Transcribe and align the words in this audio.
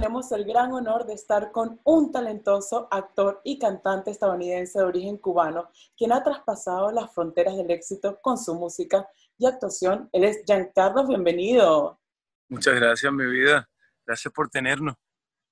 tenemos 0.00 0.32
el 0.32 0.46
gran 0.46 0.72
honor 0.72 1.04
de 1.04 1.12
estar 1.12 1.52
con 1.52 1.78
un 1.84 2.10
talentoso 2.10 2.88
actor 2.90 3.42
y 3.44 3.58
cantante 3.58 4.10
estadounidense 4.10 4.78
de 4.78 4.86
origen 4.86 5.18
cubano, 5.18 5.68
quien 5.94 6.10
ha 6.12 6.24
traspasado 6.24 6.90
las 6.90 7.12
fronteras 7.12 7.54
del 7.54 7.70
éxito 7.70 8.18
con 8.22 8.38
su 8.38 8.54
música 8.54 9.06
y 9.36 9.44
actuación. 9.44 10.08
Él 10.12 10.24
es 10.24 10.42
Giancarlo, 10.46 11.06
bienvenido. 11.06 12.00
Muchas 12.48 12.76
gracias, 12.76 13.12
mi 13.12 13.26
vida. 13.26 13.68
Gracias 14.06 14.32
por 14.32 14.48
tenernos. 14.48 14.94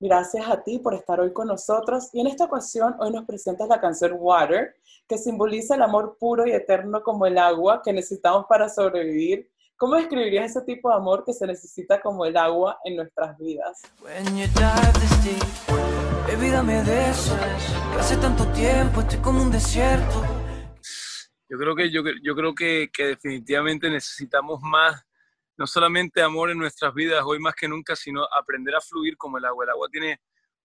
Gracias 0.01 0.49
a 0.49 0.63
ti 0.63 0.79
por 0.79 0.95
estar 0.95 1.21
hoy 1.21 1.35
con 1.35 1.49
nosotros. 1.49 2.09
Y 2.15 2.23
en 2.23 2.29
esta 2.29 2.45
ocasión, 2.45 2.97
hoy 3.01 3.11
nos 3.11 3.27
presentas 3.27 3.69
la 3.69 3.83
canción 3.83 4.17
Water, 4.19 4.77
que 5.07 5.19
simboliza 5.19 5.75
el 5.75 5.83
amor 5.83 6.17
puro 6.19 6.47
y 6.47 6.53
eterno 6.53 7.03
como 7.03 7.27
el 7.27 7.37
agua 7.37 7.83
que 7.85 7.93
necesitamos 7.93 8.47
para 8.49 8.71
sobrevivir 8.71 9.51
¿Cómo 9.79 9.95
describirías 9.95 10.51
ese 10.51 10.63
tipo 10.63 10.91
de 10.91 10.97
amor 10.97 11.23
que 11.25 11.33
se 11.33 11.47
necesita 11.47 12.01
como 12.01 12.27
el 12.27 12.37
agua 12.37 12.81
en 12.85 12.97
nuestras 12.97 13.39
vidas? 13.39 13.81
hace 17.97 18.17
tanto 18.17 18.45
tiempo 18.51 19.03
estoy 19.03 19.21
como 19.21 19.41
un 19.41 19.53
desierto. 19.53 20.21
Yo 21.49 21.57
creo 21.57 21.77
que, 21.77 21.93
yo, 21.93 22.03
yo 22.25 22.35
creo 22.35 22.57
que, 22.57 22.91
que 22.93 23.07
definitivamente 23.07 23.89
necesitamos 23.89 24.61
más, 24.63 25.01
no 25.57 25.65
solamente 25.65 26.23
amor 26.23 26.51
en 26.51 26.59
nuestras 26.59 26.93
vidas 26.93 27.23
hoy 27.25 27.39
más 27.39 27.55
que 27.55 27.69
nunca, 27.69 27.95
sino 27.95 28.25
aprender 28.37 28.75
a 28.75 28.81
fluir 28.81 29.17
como 29.17 29.39
el 29.39 29.45
agua. 29.45 29.65
El 29.65 29.71
agua 29.71 29.89
tiene 29.93 30.21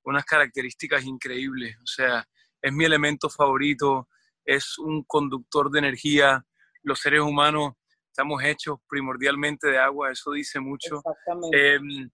unas 0.05 0.25
características 0.25 1.05
increíbles, 1.05 1.77
o 1.77 1.85
sea, 1.85 2.27
es 2.59 2.73
mi 2.73 2.83
elemento 2.83 3.29
favorito, 3.29 4.07
es 4.43 4.79
un 4.79 5.03
conductor 5.03 5.69
de 5.69 5.77
energía. 5.77 6.43
Los 6.81 6.99
seres 6.99 7.21
humanos 7.21 7.73
estamos 8.13 8.43
hechos 8.43 8.77
primordialmente 8.87 9.67
de 9.69 9.79
agua, 9.79 10.11
eso 10.11 10.31
dice 10.31 10.59
mucho. 10.59 10.97
Exactamente. 10.97 11.73
Em, 11.73 12.09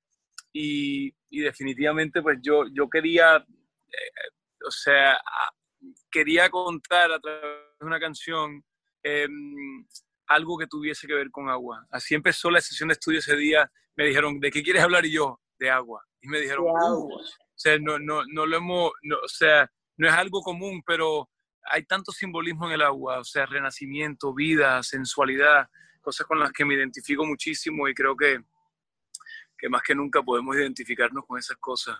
y, 0.54 1.14
y, 1.30 1.42
definitivamente, 1.42 2.22
pues 2.22 2.40
yo, 2.42 2.64
yo 2.74 2.90
quería, 2.90 3.36
eh, 3.36 4.30
o 4.66 4.72
sea, 4.72 5.20
quería 6.10 6.50
contar 6.50 7.12
a 7.12 7.20
través 7.20 7.42
de 7.80 7.86
una 7.86 8.00
canción 8.00 8.64
em, 9.04 9.86
algo 10.28 10.58
que 10.58 10.68
tuviese 10.68 11.06
que 11.06 11.14
ver 11.14 11.30
con 11.32 11.50
agua. 11.50 11.86
Así 11.92 12.16
empezó 12.16 12.50
la 12.50 12.62
sesión 12.62 12.88
de 12.88 12.94
estudio 12.94 13.20
ese 13.20 13.36
día. 13.36 13.70
Me 13.98 14.06
dijeron, 14.06 14.40
¿de 14.40 14.52
qué 14.52 14.64
quieres 14.64 14.84
hablar? 14.84 15.06
Y 15.06 15.12
yo, 15.12 15.42
de 15.60 15.70
agua. 15.70 16.02
Y 16.22 16.30
me 16.30 16.40
dijeron, 16.40 16.64
uh". 16.66 17.14
o 17.14 17.22
sea, 17.56 17.78
no, 17.78 18.00
no, 18.00 18.24
no 18.26 18.46
lo 18.46 18.56
hemos, 18.56 18.92
o 18.92 19.28
sea, 19.28 19.70
no 19.98 20.08
es 20.08 20.14
algo 20.14 20.42
común, 20.42 20.82
pero 20.86 21.30
hay 21.70 21.84
tanto 21.84 22.14
simbolismo 22.14 22.68
en 22.68 22.74
el 22.74 22.82
agua, 22.84 23.20
o 23.20 23.24
sea, 23.26 23.46
renacimiento, 23.46 24.34
vida, 24.34 24.82
sensualidad 24.82 25.68
cosas 26.10 26.26
con 26.26 26.40
las 26.40 26.52
que 26.52 26.66
me 26.66 26.74
identifico 26.74 27.24
muchísimo 27.24 27.88
y 27.88 27.94
creo 27.94 28.18
que, 28.18 28.40
que 29.56 29.70
más 29.70 29.84
que 29.84 29.94
nunca 29.94 30.24
podemos 30.24 30.56
identificarnos 30.56 31.24
con 31.28 31.38
esas 31.38 31.58
cosas. 31.58 31.96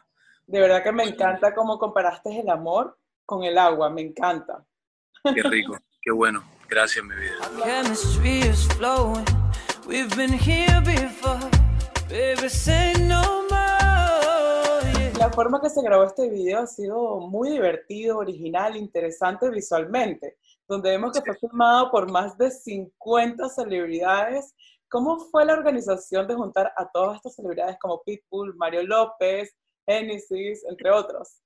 De 0.48 0.60
verdad 0.60 0.84
que 0.84 0.92
me 0.92 1.04
encanta 1.04 1.54
cómo 1.54 1.78
comparaste 1.78 2.40
el 2.40 2.50
amor 2.50 2.98
con 3.24 3.44
el 3.44 3.56
agua, 3.56 3.92
me 3.92 4.02
encanta. 4.02 4.66
Qué 5.24 5.44
rico, 5.44 5.78
qué 6.02 6.12
bueno. 6.12 6.44
Gracias, 6.68 7.06
mi 7.06 7.14
vida. 7.14 7.36
La 15.20 15.30
forma 15.32 15.62
que 15.62 15.70
se 15.70 15.84
grabó 15.84 16.06
este 16.06 16.30
video 16.30 16.62
ha 16.62 16.68
sido 16.68 17.20
muy 17.20 17.52
divertido, 17.52 18.18
original, 18.18 18.76
interesante 18.76 19.52
visualmente 19.52 20.38
donde 20.70 20.92
vemos 20.92 21.12
que 21.12 21.22
fue 21.22 21.36
filmado 21.36 21.90
por 21.90 22.10
más 22.12 22.38
de 22.38 22.52
50 22.52 23.50
celebridades. 23.50 24.56
¿Cómo 24.88 25.20
fue 25.20 25.44
la 25.44 25.54
organización 25.54 26.28
de 26.28 26.36
juntar 26.36 26.72
a 26.78 26.88
todas 26.92 27.18
estas 27.18 27.36
celebridades 27.36 27.78
como 27.80 28.04
Pitbull, 28.04 28.56
Mario 28.56 28.84
López, 28.84 29.56
Genesis, 29.86 30.64
entre 30.70 30.92
otros? 30.92 31.42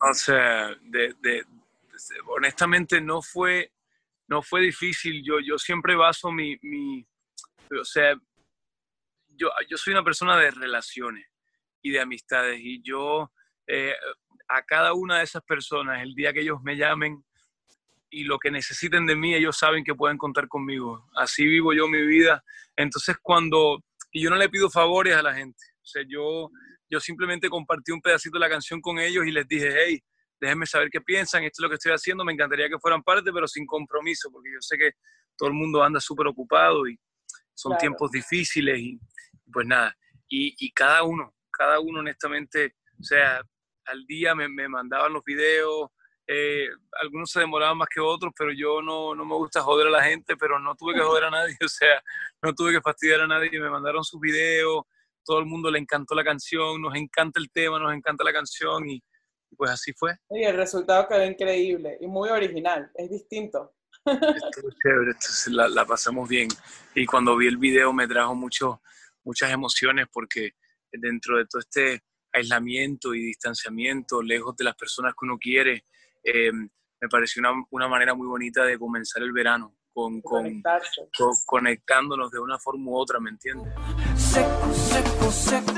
O 0.00 0.12
sea, 0.12 0.76
de, 0.82 1.44
honestamente 2.26 3.00
no 3.00 3.22
fue, 3.22 3.72
no 4.28 4.42
fue 4.42 4.60
difícil. 4.60 5.22
Yo, 5.24 5.40
yo 5.40 5.56
siempre 5.56 5.96
baso 5.96 6.30
mi, 6.30 6.58
mi 6.60 7.06
o 7.80 7.84
sea, 7.84 8.14
yo, 9.28 9.48
yo 9.68 9.78
soy 9.78 9.94
una 9.94 10.04
persona 10.04 10.36
de 10.36 10.50
relaciones 10.50 11.26
y 11.80 11.90
de 11.90 12.00
amistades 12.00 12.60
y 12.60 12.82
yo 12.82 13.32
eh, 13.66 13.94
a 14.48 14.62
cada 14.62 14.92
una 14.92 15.18
de 15.18 15.24
esas 15.24 15.42
personas, 15.42 16.02
el 16.02 16.14
día 16.14 16.32
que 16.32 16.40
ellos 16.40 16.60
me 16.62 16.76
llamen, 16.76 17.24
y 18.14 18.22
lo 18.22 18.38
que 18.38 18.50
necesiten 18.50 19.06
de 19.06 19.16
mí, 19.16 19.34
ellos 19.34 19.58
saben 19.58 19.82
que 19.82 19.94
pueden 19.94 20.16
contar 20.16 20.46
conmigo. 20.46 21.04
Así 21.16 21.44
vivo 21.44 21.72
yo 21.72 21.88
mi 21.88 22.00
vida. 22.06 22.44
Entonces, 22.76 23.16
cuando, 23.20 23.82
y 24.12 24.22
yo 24.22 24.30
no 24.30 24.36
le 24.36 24.48
pido 24.48 24.70
favores 24.70 25.16
a 25.16 25.22
la 25.22 25.34
gente, 25.34 25.64
o 25.82 25.86
sea, 25.86 26.02
yo, 26.08 26.48
yo 26.88 27.00
simplemente 27.00 27.48
compartí 27.48 27.90
un 27.90 28.00
pedacito 28.00 28.36
de 28.36 28.40
la 28.40 28.48
canción 28.48 28.80
con 28.80 29.00
ellos 29.00 29.26
y 29.26 29.32
les 29.32 29.48
dije, 29.48 29.74
hey, 29.76 30.00
déjenme 30.40 30.64
saber 30.64 30.90
qué 30.92 31.00
piensan, 31.00 31.42
esto 31.42 31.60
es 31.60 31.62
lo 31.64 31.68
que 31.68 31.74
estoy 31.74 31.90
haciendo, 31.90 32.24
me 32.24 32.32
encantaría 32.32 32.68
que 32.68 32.78
fueran 32.78 33.02
parte, 33.02 33.32
pero 33.32 33.48
sin 33.48 33.66
compromiso, 33.66 34.30
porque 34.30 34.50
yo 34.52 34.60
sé 34.60 34.78
que 34.78 34.92
todo 35.36 35.48
el 35.48 35.54
mundo 35.56 35.82
anda 35.82 35.98
súper 35.98 36.28
ocupado 36.28 36.86
y 36.86 36.96
son 37.52 37.76
tiempos 37.78 38.12
difíciles 38.12 38.78
y 38.78 38.98
pues 39.52 39.66
nada, 39.66 39.96
y, 40.28 40.54
y, 40.58 40.70
cada 40.72 41.02
uno, 41.02 41.34
cada 41.50 41.80
uno 41.80 41.98
honestamente, 41.98 42.76
o 43.00 43.02
sea, 43.02 43.42
al 43.86 44.06
día 44.06 44.34
me, 44.34 44.48
me 44.48 44.68
mandaban 44.68 45.12
los 45.12 45.24
videos, 45.24 45.90
eh, 46.26 46.68
algunos 47.02 47.30
se 47.30 47.40
demoraban 47.40 47.76
más 47.76 47.88
que 47.92 48.00
otros, 48.00 48.32
pero 48.36 48.50
yo 48.52 48.80
no, 48.80 49.14
no, 49.14 49.24
me 49.24 49.34
gusta 49.34 49.60
joder 49.60 49.88
a 49.88 49.90
la 49.90 50.02
gente, 50.02 50.36
pero 50.36 50.58
no 50.58 50.74
tuve 50.74 50.94
que 50.94 51.00
joder 51.00 51.24
a 51.24 51.30
nadie, 51.30 51.56
o 51.64 51.68
sea, 51.68 52.02
no 52.42 52.54
tuve 52.54 52.72
que 52.72 52.80
fastidiar 52.80 53.20
a 53.20 53.26
nadie, 53.26 53.50
me 53.60 53.70
mandaron 53.70 54.04
sus 54.04 54.20
videos, 54.20 54.84
todo 55.24 55.38
el 55.38 55.46
mundo 55.46 55.70
le 55.70 55.78
encantó 55.78 56.14
la 56.14 56.24
canción, 56.24 56.80
nos 56.80 56.94
encanta 56.94 57.40
el 57.40 57.50
tema, 57.50 57.78
nos 57.78 57.94
encanta 57.94 58.24
la 58.24 58.32
canción 58.32 58.88
y, 58.88 59.02
pues 59.56 59.70
así 59.70 59.92
fue. 59.92 60.16
Y 60.30 60.44
el 60.44 60.56
resultado 60.56 61.06
quedó 61.06 61.24
increíble 61.24 61.96
y 62.00 62.06
muy 62.06 62.28
original, 62.30 62.90
es 62.94 63.10
distinto. 63.10 63.74
Estuvo 64.04 64.70
chévere, 64.82 65.12
la, 65.48 65.68
la, 65.68 65.86
pasamos 65.86 66.28
bien. 66.28 66.48
Y 66.94 67.06
cuando 67.06 67.36
vi 67.36 67.46
el 67.46 67.56
video 67.56 67.92
me 67.92 68.08
trajo 68.08 68.34
mucho, 68.34 68.82
muchas 69.22 69.50
emociones 69.52 70.06
porque 70.12 70.52
dentro 70.90 71.38
de 71.38 71.46
todo 71.46 71.60
este 71.60 72.02
aislamiento 72.32 73.14
y 73.14 73.20
distanciamiento, 73.20 74.20
lejos 74.20 74.56
de 74.56 74.64
las 74.64 74.74
personas 74.74 75.12
que 75.12 75.24
uno 75.24 75.38
quiere, 75.38 75.84
eh, 76.24 76.50
me 76.52 77.08
pareció 77.10 77.40
una, 77.40 77.52
una, 77.70 77.86
manera 77.86 78.14
muy 78.14 78.26
bonita 78.26 78.64
de 78.64 78.78
comenzar 78.78 79.22
el 79.22 79.32
verano, 79.32 79.76
con, 79.92 80.22
con, 80.22 80.62
con, 81.16 81.34
conectándonos 81.44 82.30
de 82.30 82.40
una 82.40 82.58
forma 82.58 82.90
u 82.90 82.96
otra, 82.96 83.20
¿me 83.20 83.30
entiendes? 83.30 83.72
Seco, 84.16 84.72
seco, 84.72 85.30
seco. 85.30 85.74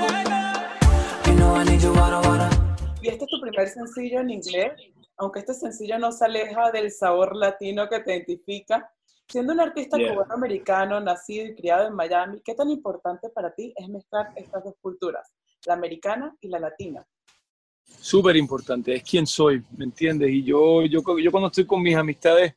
Y 3.01 3.09
este 3.09 3.25
es 3.25 3.29
tu 3.29 3.41
primer 3.41 3.67
sencillo 3.67 4.21
en 4.21 4.29
inglés, 4.29 4.73
aunque 5.17 5.39
este 5.39 5.53
sencillo 5.53 5.99
no 5.99 6.11
se 6.11 6.25
aleja 6.25 6.71
del 6.71 6.91
sabor 6.91 7.35
latino 7.35 7.87
que 7.89 7.99
te 7.99 8.15
identifica. 8.15 8.89
Siendo 9.27 9.53
un 9.53 9.59
artista 9.59 9.97
cubano-americano, 9.97 11.01
nacido 11.01 11.45
y 11.45 11.55
criado 11.55 11.87
en 11.87 11.93
Miami, 11.93 12.41
¿qué 12.43 12.55
tan 12.55 12.69
importante 12.69 13.29
para 13.29 13.53
ti 13.53 13.73
es 13.75 13.89
mezclar 13.89 14.31
estas 14.35 14.63
dos 14.63 14.75
culturas, 14.81 15.33
la 15.65 15.73
americana 15.73 16.33
y 16.39 16.47
la 16.47 16.59
latina? 16.59 17.05
Súper 17.87 18.35
importante, 18.35 18.95
es 18.95 19.03
quien 19.03 19.27
soy, 19.27 19.63
¿me 19.77 19.85
entiendes? 19.85 20.29
Y 20.29 20.43
yo, 20.43 20.83
yo, 20.85 21.01
yo 21.19 21.31
cuando 21.31 21.47
estoy 21.47 21.65
con 21.65 21.81
mis 21.81 21.95
amistades 21.95 22.53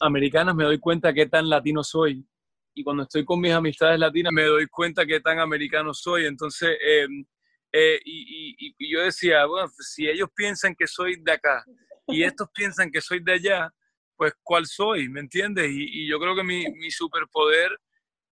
americanas 0.00 0.54
me 0.54 0.64
doy 0.64 0.78
cuenta 0.78 1.12
qué 1.12 1.26
tan 1.26 1.48
latino 1.48 1.82
soy. 1.82 2.26
Y 2.74 2.84
cuando 2.84 3.02
estoy 3.02 3.24
con 3.24 3.40
mis 3.40 3.52
amistades 3.52 3.98
latinas 3.98 4.32
me 4.32 4.44
doy 4.44 4.66
cuenta 4.68 5.04
qué 5.04 5.20
tan 5.20 5.38
americano 5.38 5.92
soy. 5.92 6.26
Entonces, 6.26 6.76
em, 6.80 7.24
eh, 7.72 8.00
y, 8.04 8.74
y, 8.78 8.92
yo 8.92 9.02
decía, 9.02 9.46
bueno, 9.46 9.68
si 9.78 10.08
ellos 10.08 10.28
piensan 10.34 10.74
que 10.74 10.86
soy 10.86 11.20
de 11.20 11.32
acá 11.32 11.64
y 12.08 12.22
estos 12.24 12.48
piensan 12.52 12.90
que 12.90 13.00
soy 13.00 13.22
de 13.22 13.32
allá, 13.32 13.70
pues 14.16 14.32
¿cuál 14.42 14.66
soy? 14.66 15.08
¿Me 15.08 15.20
entiendes? 15.20 15.70
Y, 15.70 16.02
y 16.02 16.08
yo 16.08 16.18
creo 16.18 16.34
que 16.34 16.42
mi, 16.42 16.64
mi 16.72 16.90
superpoder 16.90 17.70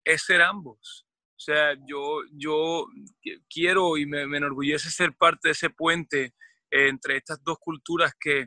es 0.03 0.23
ser 0.23 0.41
ambos. 0.41 1.05
O 1.41 1.43
sea, 1.43 1.75
yo, 1.87 2.19
yo 2.33 2.85
quiero 3.49 3.97
y 3.97 4.05
me, 4.05 4.21
enorgullece 4.21 4.91
ser 4.91 5.15
parte 5.17 5.47
de 5.47 5.53
ese 5.53 5.71
puente 5.71 6.35
entre 6.69 7.17
estas 7.17 7.43
dos 7.43 7.57
culturas 7.59 8.13
que, 8.19 8.45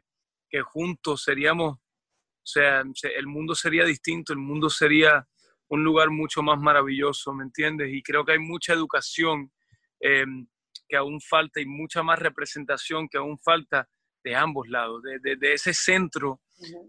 que, 0.48 0.62
juntos 0.62 1.24
seríamos, 1.24 1.72
o 1.74 2.46
sea, 2.46 2.84
el 3.16 3.26
mundo 3.26 3.56
sería 3.56 3.84
distinto, 3.84 4.32
el 4.32 4.38
mundo 4.38 4.70
sería 4.70 5.26
un 5.66 5.82
lugar 5.82 6.10
mucho 6.10 6.40
más 6.40 6.60
maravilloso, 6.60 7.34
¿me 7.34 7.42
entiendes? 7.42 7.92
Y 7.92 8.00
creo 8.00 8.24
que 8.24 8.32
hay 8.32 8.38
mucha 8.38 8.74
educación 8.74 9.50
em, 9.98 10.46
que 10.88 10.96
aún 10.96 11.20
falta 11.20 11.60
y 11.60 11.66
mucha 11.66 12.04
más 12.04 12.20
representación 12.20 13.08
que 13.08 13.18
aún 13.18 13.40
falta 13.40 13.88
de 14.22 14.36
ambos 14.36 14.68
lados, 14.68 15.02
de, 15.02 15.18
de, 15.18 15.34
de 15.34 15.52
ese 15.52 15.74
centro 15.74 16.42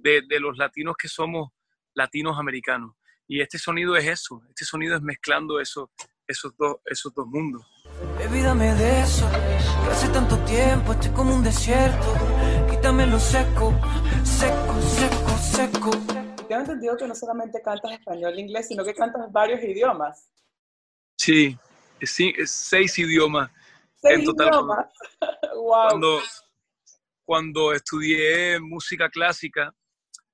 de, 0.04 0.22
de 0.30 0.40
los 0.40 0.56
latinos 0.56 0.98
que 1.02 1.08
somos 1.08 1.50
latinos 1.96 2.38
americanos. 2.38 2.96
Y 3.28 3.42
este 3.42 3.58
sonido 3.58 3.96
es 3.96 4.06
eso, 4.06 4.42
este 4.50 4.66
sonido 4.66 4.96
es 4.96 5.02
mezclando 5.02 5.60
eso, 5.60 5.90
esos, 6.28 6.56
dos, 6.58 6.78
esos 6.86 7.12
dos 7.14 7.26
mundos. 7.26 7.66
Olvídame 8.24 8.76
de 8.76 9.02
eso, 9.02 9.28
que 9.32 9.92
hace 9.92 10.10
tanto 10.10 10.38
tiempo 10.46 10.94
estoy 10.94 11.12
como 11.12 11.34
un 11.34 11.44
desierto. 11.44 12.14
Quítame 12.70 13.08
lo 13.08 13.20
seco, 13.20 13.74
seco, 14.24 14.80
seco, 14.82 15.38
seco. 15.40 15.92
Tengo 16.48 16.62
entendido 16.62 16.96
que 16.98 17.08
no 17.08 17.16
solamente 17.16 17.62
cantas 17.64 17.94
español 17.94 18.34
e 18.36 18.42
inglés, 18.42 18.68
sino 18.68 18.84
que 18.84 18.94
cantas 18.94 19.32
varios 19.32 19.64
idiomas. 19.64 20.30
Sí, 21.18 21.58
sí 22.02 22.32
seis 22.46 23.00
idiomas. 23.00 23.50
en 24.04 24.24
total. 24.24 24.52
Cuando, 25.64 26.22
cuando 27.24 27.74
estudié 27.74 28.60
música 28.60 29.10
clásica, 29.10 29.74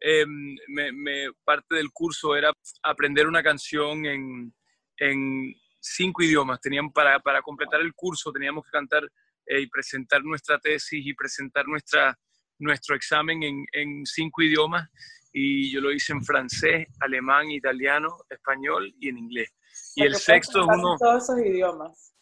em, 0.01 0.55
me, 0.67 1.27
parte 1.43 1.75
del 1.75 1.91
curso 1.91 2.35
era 2.35 2.51
aprender 2.83 3.27
una 3.27 3.43
canción 3.43 4.05
en, 4.05 4.53
en 4.97 5.53
cinco 5.79 6.23
idiomas. 6.23 6.59
Teníamos, 6.59 6.91
para, 6.93 7.19
para, 7.19 7.41
completar 7.41 7.81
el 7.81 7.93
curso 7.93 8.31
teníamos 8.31 8.65
que 8.65 8.71
cantar 8.71 9.03
eh, 9.45 9.61
y 9.61 9.67
presentar 9.67 10.23
nuestra 10.23 10.59
tesis 10.59 11.05
y 11.05 11.13
presentar 11.13 11.67
nuestra, 11.67 12.17
nuestro 12.59 12.95
examen 12.95 13.43
en, 13.43 13.65
en 13.73 14.05
cinco 14.05 14.41
idiomas. 14.41 14.89
Y 15.33 15.71
yo 15.71 15.79
lo 15.79 15.93
hice 15.93 16.11
en 16.11 16.23
francés, 16.23 16.87
alemán, 16.99 17.49
italiano, 17.51 18.17
español 18.29 18.93
y 18.99 19.09
en 19.09 19.17
inglés. 19.17 19.49
Y 19.95 20.03
el 20.03 20.15
sexto 20.15 20.59
es 20.59 20.67
uno... 20.67 20.97
Todos 20.99 21.23
esos 21.23 21.39
idiomas. 21.39 22.13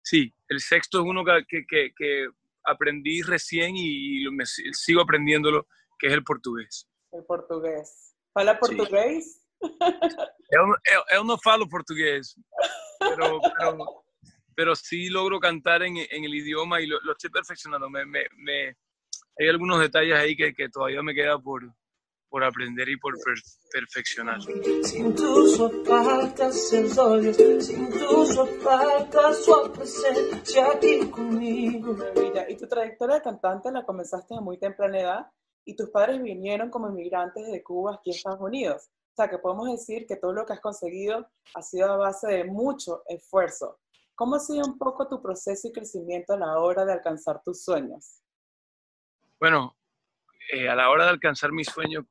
Sí, 0.00 0.32
el 0.48 0.60
sexto 0.60 1.00
es 1.00 1.06
uno 1.06 1.24
que, 1.24 1.64
que, 1.66 1.92
que 1.96 2.28
aprendí 2.64 3.22
recién 3.22 3.76
y 3.76 4.28
me, 4.30 4.44
sigo 4.46 5.02
aprendiéndolo, 5.02 5.66
que 5.98 6.08
es 6.08 6.12
el 6.12 6.24
portugués. 6.24 6.88
El 7.12 7.24
portugués. 7.24 8.16
¿Fala 8.32 8.58
portugués? 8.58 9.42
Yo, 10.50 11.24
no 11.24 11.38
falo 11.38 11.68
portugués, 11.68 12.36
pero, 12.98 13.38
pero, 14.56 14.74
sí 14.74 15.08
logro 15.08 15.38
cantar 15.38 15.82
en, 15.82 15.98
en 15.98 16.24
el 16.24 16.34
idioma 16.34 16.80
y 16.80 16.86
lo, 16.86 16.98
estoy 17.12 17.30
perfeccionando. 17.30 17.88
Me, 17.88 18.04
me, 18.04 18.76
hay 19.38 19.48
algunos 19.48 19.80
detalles 19.80 20.14
ahí 20.16 20.36
que, 20.36 20.52
que 20.52 20.68
todavía 20.68 21.02
me 21.02 21.14
queda 21.14 21.38
por, 21.38 21.62
por 22.28 22.42
aprender 22.42 22.88
y 22.88 22.96
por 22.96 23.14
perfeccionar. 23.70 24.40
Sin 24.82 25.14
tus 25.14 25.56
seus 25.56 26.98
olhos, 26.98 27.36
sin 27.36 27.90
tus 27.90 28.34
sua 29.44 29.72
presencia 29.72 30.72
aquí 30.72 31.08
conmigo. 31.10 31.96
Y 32.48 32.56
tu 32.56 32.66
trayectoria 32.66 33.16
de 33.16 33.22
cantante 33.22 33.70
la 33.70 33.84
comenzaste 33.84 34.34
a 34.34 34.40
muy 34.40 34.58
temprana 34.58 34.98
edad 34.98 35.26
y 35.64 35.76
tus 35.76 35.90
padres 35.90 36.22
vinieron 36.22 36.70
como 36.70 36.88
inmigrantes 36.88 37.50
de 37.50 37.62
Cuba 37.62 37.94
aquí 37.94 38.10
a 38.10 38.14
Estados 38.14 38.40
Unidos. 38.40 38.90
O 39.12 39.14
sea, 39.14 39.28
que 39.28 39.38
podemos 39.38 39.70
decir 39.70 40.06
que 40.06 40.16
todo 40.16 40.32
lo 40.32 40.46
que 40.46 40.54
has 40.54 40.60
conseguido 40.60 41.28
ha 41.54 41.62
sido 41.62 41.92
a 41.92 41.96
base 41.96 42.28
de 42.28 42.44
mucho 42.44 43.02
esfuerzo. 43.06 43.78
¿Cómo 44.14 44.36
ha 44.36 44.40
sido 44.40 44.64
un 44.66 44.78
poco 44.78 45.06
tu 45.08 45.20
proceso 45.20 45.68
y 45.68 45.72
crecimiento 45.72 46.32
a 46.32 46.38
la 46.38 46.58
hora 46.58 46.84
de 46.84 46.92
alcanzar 46.92 47.42
tus 47.42 47.62
sueños? 47.62 48.22
Bueno, 49.38 49.76
eh, 50.52 50.68
a 50.68 50.74
la 50.74 50.90
hora 50.90 51.04
de 51.04 51.10
alcanzar 51.10 51.52
mis 51.52 51.68
sueños, 51.68 52.04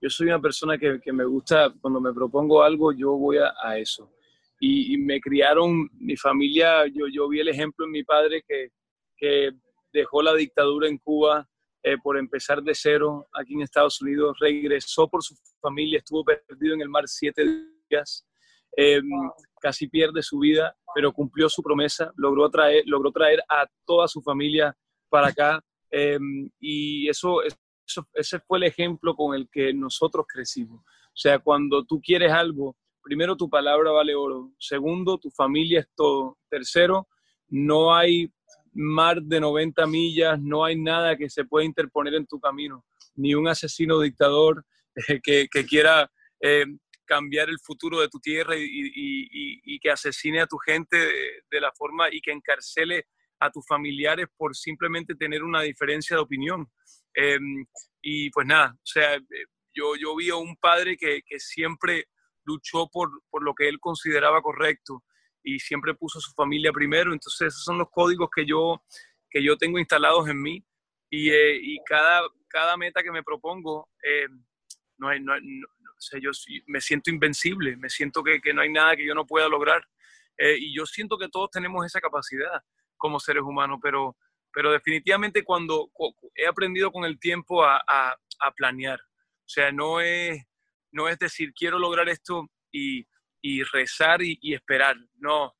yo 0.00 0.10
soy 0.10 0.26
una 0.26 0.40
persona 0.40 0.78
que, 0.78 1.00
que, 1.00 1.12
me 1.12 1.24
gusta, 1.24 1.72
cuando 1.80 2.00
me 2.00 2.12
propongo 2.12 2.62
algo, 2.62 2.92
yo 2.92 3.12
voy 3.12 3.38
a, 3.38 3.78
eso. 3.78 4.10
Y, 4.58 4.98
me 4.98 5.20
criaron, 5.20 5.88
mi 5.94 6.16
familia, 6.16 6.86
yo, 6.86 7.06
yo 7.10 7.28
vi 7.28 7.40
el 7.40 7.48
ejemplo 7.48 7.86
en 7.86 7.92
mi 7.92 8.04
padre 8.04 8.42
que, 8.46 8.70
que 9.16 9.52
dejó 9.92 10.22
la 10.22 10.34
dictadura 10.34 10.88
en 10.88 10.98
Cuba 10.98 11.48
eh, 11.82 11.96
por 12.02 12.18
empezar 12.18 12.62
de 12.62 12.74
cero 12.74 13.26
aquí 13.32 13.54
en 13.54 13.62
Estados 13.62 14.00
Unidos, 14.00 14.36
regresó 14.40 15.08
por 15.08 15.22
su 15.22 15.34
familia, 15.60 15.98
estuvo 15.98 16.24
perdido 16.24 16.74
en 16.74 16.82
el 16.82 16.88
mar 16.88 17.04
siete 17.06 17.44
días, 17.88 18.26
em, 18.76 19.04
casi 19.60 19.88
pierde 19.88 20.22
su 20.22 20.38
vida, 20.38 20.76
pero 20.94 21.12
cumplió 21.12 21.48
su 21.48 21.62
promesa, 21.62 22.12
logró 22.16 22.50
traer, 22.50 22.84
logró 22.86 23.10
traer 23.12 23.40
a 23.48 23.66
toda 23.84 24.08
su 24.08 24.22
familia 24.22 24.76
para 25.08 25.28
acá 25.28 25.64
Em, 25.90 26.48
y 26.60 27.08
eso, 27.08 27.42
eso, 27.42 28.06
ese 28.14 28.38
fue 28.40 28.58
el 28.58 28.64
ejemplo 28.64 29.14
con 29.16 29.34
el 29.34 29.48
que 29.50 29.74
nosotros 29.74 30.24
crecimos. 30.28 30.80
O 30.80 31.16
sea, 31.16 31.40
cuando 31.40 31.84
tú 31.84 32.00
quieres 32.00 32.32
algo, 32.32 32.76
primero 33.02 33.36
tu 33.36 33.50
palabra 33.50 33.90
vale 33.90 34.14
oro, 34.14 34.52
segundo 34.58 35.18
tu 35.18 35.30
familia 35.30 35.80
es 35.80 35.88
todo, 35.96 36.38
tercero 36.48 37.08
no 37.48 37.92
hay 37.92 38.32
mar 38.72 39.20
de 39.22 39.40
90 39.40 39.86
millas, 39.86 40.40
no 40.40 40.64
hay 40.64 40.76
nada 40.76 41.16
que 41.16 41.28
se 41.28 41.44
pueda 41.44 41.64
interponer 41.64 42.14
en 42.14 42.26
tu 42.26 42.38
camino, 42.40 42.84
ni 43.14 43.34
un 43.34 43.48
asesino 43.48 44.00
dictador 44.00 44.64
que, 45.22 45.48
que, 45.50 45.64
quiera 45.64 46.10
eh, 46.40 46.66
cambiar 47.04 47.48
el 47.48 47.58
futuro 47.60 48.00
de 48.00 48.08
tu 48.08 48.20
tierra 48.20 48.56
y, 48.56 48.62
y, 48.64 49.78
que 49.80 49.90
asesine 49.90 50.40
a 50.40 50.46
tu 50.46 50.58
gente 50.58 50.96
de, 50.96 51.42
de, 51.50 51.60
la 51.60 51.72
forma 51.72 52.08
y 52.12 52.20
que 52.20 52.32
encarcele 52.32 53.06
a 53.40 53.50
tus 53.50 53.66
familiares 53.66 54.26
por 54.36 54.54
simplemente 54.54 55.14
tener 55.14 55.42
una 55.42 55.62
diferencia 55.62 56.16
de 56.16 56.22
opinión. 56.22 56.70
Em, 57.14 57.64
y 58.02 58.30
pues 58.30 58.46
nada, 58.46 58.74
o 58.74 58.86
sea, 58.86 59.16
eh, 59.16 59.22
yo, 59.74 59.96
yo 59.96 60.14
vi 60.16 60.30
a 60.30 60.36
un 60.36 60.56
padre 60.56 60.96
que, 60.96 61.22
que 61.26 61.40
siempre 61.40 62.06
luchó 62.44 62.88
por, 62.92 63.10
por, 63.30 63.42
lo 63.42 63.54
que 63.54 63.68
él 63.68 63.78
consideraba 63.80 64.42
correcto 64.42 65.02
y 65.42 65.58
siempre 65.58 65.94
puso 65.94 66.18
a 66.18 66.22
su 66.22 66.32
familia 66.32 66.72
primero. 66.72 67.12
Entonces 67.12 67.48
esos 67.48 67.64
son 67.64 67.78
los 67.78 67.90
códigos 67.90 68.28
que 68.34 68.46
yo, 68.46 68.82
que 69.30 69.42
yo 69.42 69.56
tengo 69.56 69.78
instalados 69.78 70.28
en 70.28 70.40
mí. 70.40 70.64
Y, 71.10 71.30
eh, 71.30 71.58
y 71.60 71.78
cada, 71.84 72.22
cada 72.48 72.76
meta 72.76 73.02
que 73.02 73.10
me 73.10 73.22
propongo, 73.22 73.90
eh, 74.02 74.28
no 74.98 75.08
hay, 75.08 75.20
no, 75.20 75.34
o 75.34 76.00
sea, 76.00 76.20
yo 76.20 76.30
me 76.66 76.80
siento 76.80 77.10
invencible, 77.10 77.76
me 77.76 77.88
siento 77.88 78.22
que, 78.22 78.40
que, 78.40 78.54
no 78.54 78.62
hay 78.62 78.70
nada 78.70 78.96
que 78.96 79.06
yo 79.06 79.14
no 79.14 79.26
pueda 79.26 79.48
lograr. 79.48 79.86
Y 80.38 80.74
yo 80.74 80.86
siento 80.86 81.18
que 81.18 81.28
todos 81.28 81.50
tenemos 81.50 81.84
esa 81.84 82.00
capacidad 82.00 82.62
como 83.00 83.18
seres 83.18 83.42
humanos, 83.42 83.80
pero, 83.82 84.16
pero 84.52 84.70
definitivamente 84.70 85.42
cuando 85.42 85.90
he 86.36 86.46
aprendido 86.46 86.92
con 86.92 87.04
el 87.04 87.18
tiempo 87.18 87.64
a, 87.64 87.82
a, 87.88 88.50
planear, 88.54 89.00
o 89.00 89.48
sea, 89.48 89.72
no 89.72 90.00
es, 90.00 90.40
no 90.92 91.08
es 91.08 91.18
decir, 91.18 91.52
quiero 91.54 91.78
lograr 91.78 92.08
esto 92.08 92.48
y, 92.70 93.04
y 93.40 93.62
rezar 93.62 94.22
y, 94.22 94.38
y, 94.42 94.54
esperar, 94.54 94.96
no, 95.18 95.54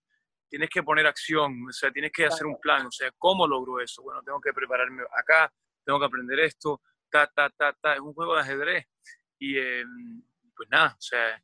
tienes 0.48 0.68
que 0.68 0.82
poner 0.82 1.06
acción, 1.06 1.66
o 1.68 1.72
sea, 1.72 1.90
tienes 1.90 2.12
que 2.12 2.26
hacer 2.26 2.46
un 2.46 2.58
plan, 2.60 2.86
o 2.86 2.90
sea, 2.90 3.10
¿cómo 3.16 3.46
logro 3.46 3.80
eso? 3.80 4.02
Bueno, 4.02 4.22
tengo 4.22 4.40
que 4.40 4.52
prepararme 4.52 5.02
acá, 5.16 5.52
tengo 5.84 5.98
que 5.98 6.06
aprender 6.06 6.40
esto, 6.40 6.80
ta, 7.10 7.26
ta, 7.26 7.48
ta, 7.50 7.72
ta, 7.80 7.94
es 7.94 8.00
un 8.00 8.12
juego 8.12 8.34
de 8.34 8.40
ajedrez 8.40 8.86
y 9.38 9.58
em, 9.58 10.22
pues 10.56 10.68
nada, 10.70 10.94
o 10.98 11.00
sea, 11.00 11.42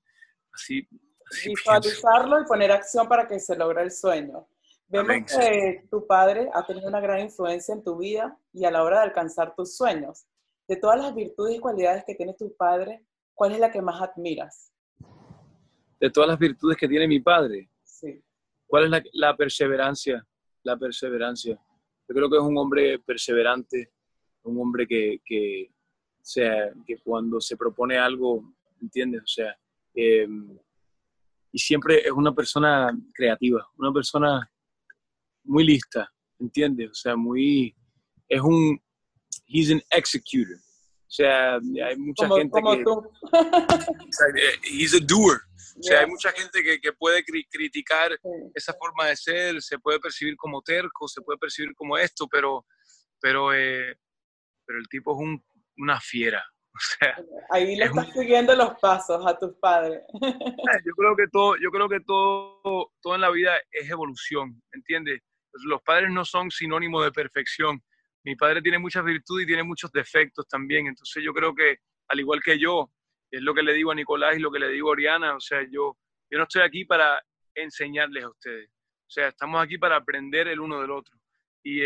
así... 0.53 0.87
así 1.31 1.51
Visualizarlo 1.51 2.41
y 2.43 2.45
poner 2.45 2.73
acción 2.73 3.09
para 3.09 3.27
que 3.27 3.39
se 3.39 3.57
logre 3.57 3.83
el 3.83 3.93
sueño. 3.93 4.49
Vemos 4.89 5.33
que 5.33 5.85
tu 5.91 6.07
padre 6.07 6.49
ha 6.55 6.65
tenido 6.65 6.89
una 6.89 7.01
gran 7.01 7.21
influencia 7.21 7.75
en 7.75 7.83
tu 7.83 7.97
vida 7.99 8.39
y 8.53 8.65
a 8.65 8.71
la 8.71 8.85
hora 8.85 8.99
de 8.99 9.05
alcanzar 9.05 9.55
tus 9.57 9.77
sueños. 9.77 10.27
De 10.69 10.77
todas 10.77 10.99
las 11.01 11.15
virtudes 11.15 11.57
y 11.57 11.61
cualidades 11.61 12.05
que 12.05 12.15
tiene 12.15 12.35
tu 12.35 12.55
padre, 12.57 13.05
¿cuál 13.35 13.53
es 13.53 13.59
la 13.59 13.71
que 13.71 13.83
más 13.83 14.01
admiras? 14.01 14.73
De 16.01 16.11
todas 16.11 16.29
las 16.29 16.39
virtudes 16.39 16.77
que 16.77 16.89
tiene 16.89 17.09
mi 17.09 17.21
padre. 17.21 17.71
Sí. 17.83 18.23
¿Cuál 18.67 18.85
es 18.85 18.91
la, 18.91 19.03
la 19.13 19.37
perseverancia? 19.37 20.27
La 20.63 20.77
perseverancia. 20.77 21.59
Yo 22.09 22.15
creo 22.15 22.31
que 22.31 22.37
es 22.37 22.43
un 22.43 22.59
hombre 22.59 22.99
perseverante, 22.99 23.93
un 24.43 24.61
hombre 24.61 24.87
que, 24.87 25.21
que, 25.25 25.71
sea, 26.27 26.73
que 26.85 26.99
cuando 26.99 27.41
se 27.41 27.57
propone 27.57 27.97
algo, 27.97 28.53
¿entiendes? 28.81 29.23
O 29.23 29.27
sea, 29.27 29.57
em, 29.95 30.59
y 31.53 31.59
siempre 31.59 32.01
es 32.01 32.11
una 32.11 32.35
persona 32.35 32.97
creativa, 33.15 33.67
una 33.79 33.93
persona 33.93 34.51
muy 35.45 35.65
lista, 35.65 36.13
¿entiendes? 36.41 36.91
O 36.91 36.95
sea, 36.95 37.17
muy, 37.17 37.75
es 38.29 38.41
un, 38.41 38.81
he's 39.47 39.71
an 39.71 39.81
executor. 39.91 40.59
O 41.07 41.11
sea, 41.11 41.55
hay 41.55 41.97
mucha 41.97 42.29
gente 42.29 42.61
que... 42.61 42.85
Tú. 42.85 43.11
he's 44.65 44.95
a 44.95 45.01
doer. 45.01 45.39
O 45.79 45.83
sea, 45.83 46.01
hay 46.01 46.07
mucha 46.07 46.33
gente 46.33 46.63
que, 46.63 46.81
que 46.81 46.93
puede 46.93 47.23
criticar 47.25 48.19
esa 48.55 48.75
forma 48.75 49.07
de 49.07 49.17
ser, 49.17 49.63
se 49.63 49.79
puede 49.79 50.01
percibir 50.01 50.37
como 50.37 50.63
terco, 50.63 51.07
se 51.07 51.21
puede 51.23 51.39
percibir 51.39 51.75
como 51.75 51.99
esto, 51.99 52.27
pero, 52.29 52.67
pero, 53.21 53.53
eh, 53.53 53.95
pero 54.67 54.79
el 54.79 54.89
tipo 54.89 55.13
es 55.13 55.19
un, 55.19 55.45
una 55.77 56.01
fiera. 56.01 56.45
O 56.77 56.79
sea, 56.79 57.17
Ahí 57.49 57.75
le 57.75 57.87
estás 57.87 58.13
siguiendo 58.13 58.55
los 58.55 58.79
pasos 58.81 59.27
a 59.27 59.39
tus 59.39 59.55
padres. 59.55 60.03
Yo 60.85 60.93
creo 60.95 61.17
que 61.17 61.27
todo, 61.33 61.57
yo 61.57 61.71
creo 61.71 61.89
que 61.89 62.01
todo, 62.01 62.93
todo 63.01 63.15
en 63.15 63.23
la 63.23 63.31
vida 63.31 63.55
es 63.71 63.89
evolución, 63.89 64.63
¿entiendes? 64.73 65.23
Los 65.65 65.81
padres 65.83 66.11
no 66.11 66.25
son 66.27 66.51
sinónimo 66.51 67.03
de 67.03 67.13
perfección. 67.13 67.83
Mi 68.27 68.35
padre 68.35 68.61
tiene 68.61 68.79
muchas 68.79 69.05
virtudes 69.05 69.45
y 69.45 69.47
tiene 69.47 69.63
muchos 69.63 69.93
defectos 69.93 70.49
también. 70.49 70.89
Entonces 70.89 71.23
yo 71.23 71.33
creo 71.33 71.55
que, 71.55 71.77
al 72.09 72.19
igual 72.19 72.43
que 72.43 72.59
yo, 72.59 72.91
es 73.31 73.41
lo 73.41 73.55
que 73.55 73.63
le 73.63 73.73
digo 73.73 73.93
a 73.93 73.95
Nicolás 73.95 74.37
y 74.37 74.41
lo 74.41 74.51
que 74.51 74.59
le 74.59 74.69
digo 74.69 74.89
a 74.89 74.93
Oriana, 74.93 75.37
o 75.37 75.41
sea, 75.41 75.63
yo, 75.63 75.97
yo 76.29 76.39
no 76.39 76.43
estoy 76.43 76.63
aquí 76.63 76.85
para 76.85 77.23
enseñarles 77.55 78.25
a 78.25 78.31
ustedes. 78.31 78.69
O 78.69 79.11
sea, 79.11 79.29
estamos 79.29 79.63
aquí 79.63 79.79
para 79.79 79.95
aprender 79.95 80.49
el 80.49 80.59
uno 80.59 80.81
del 80.81 80.91
otro. 80.91 81.17
Y, 81.63 81.81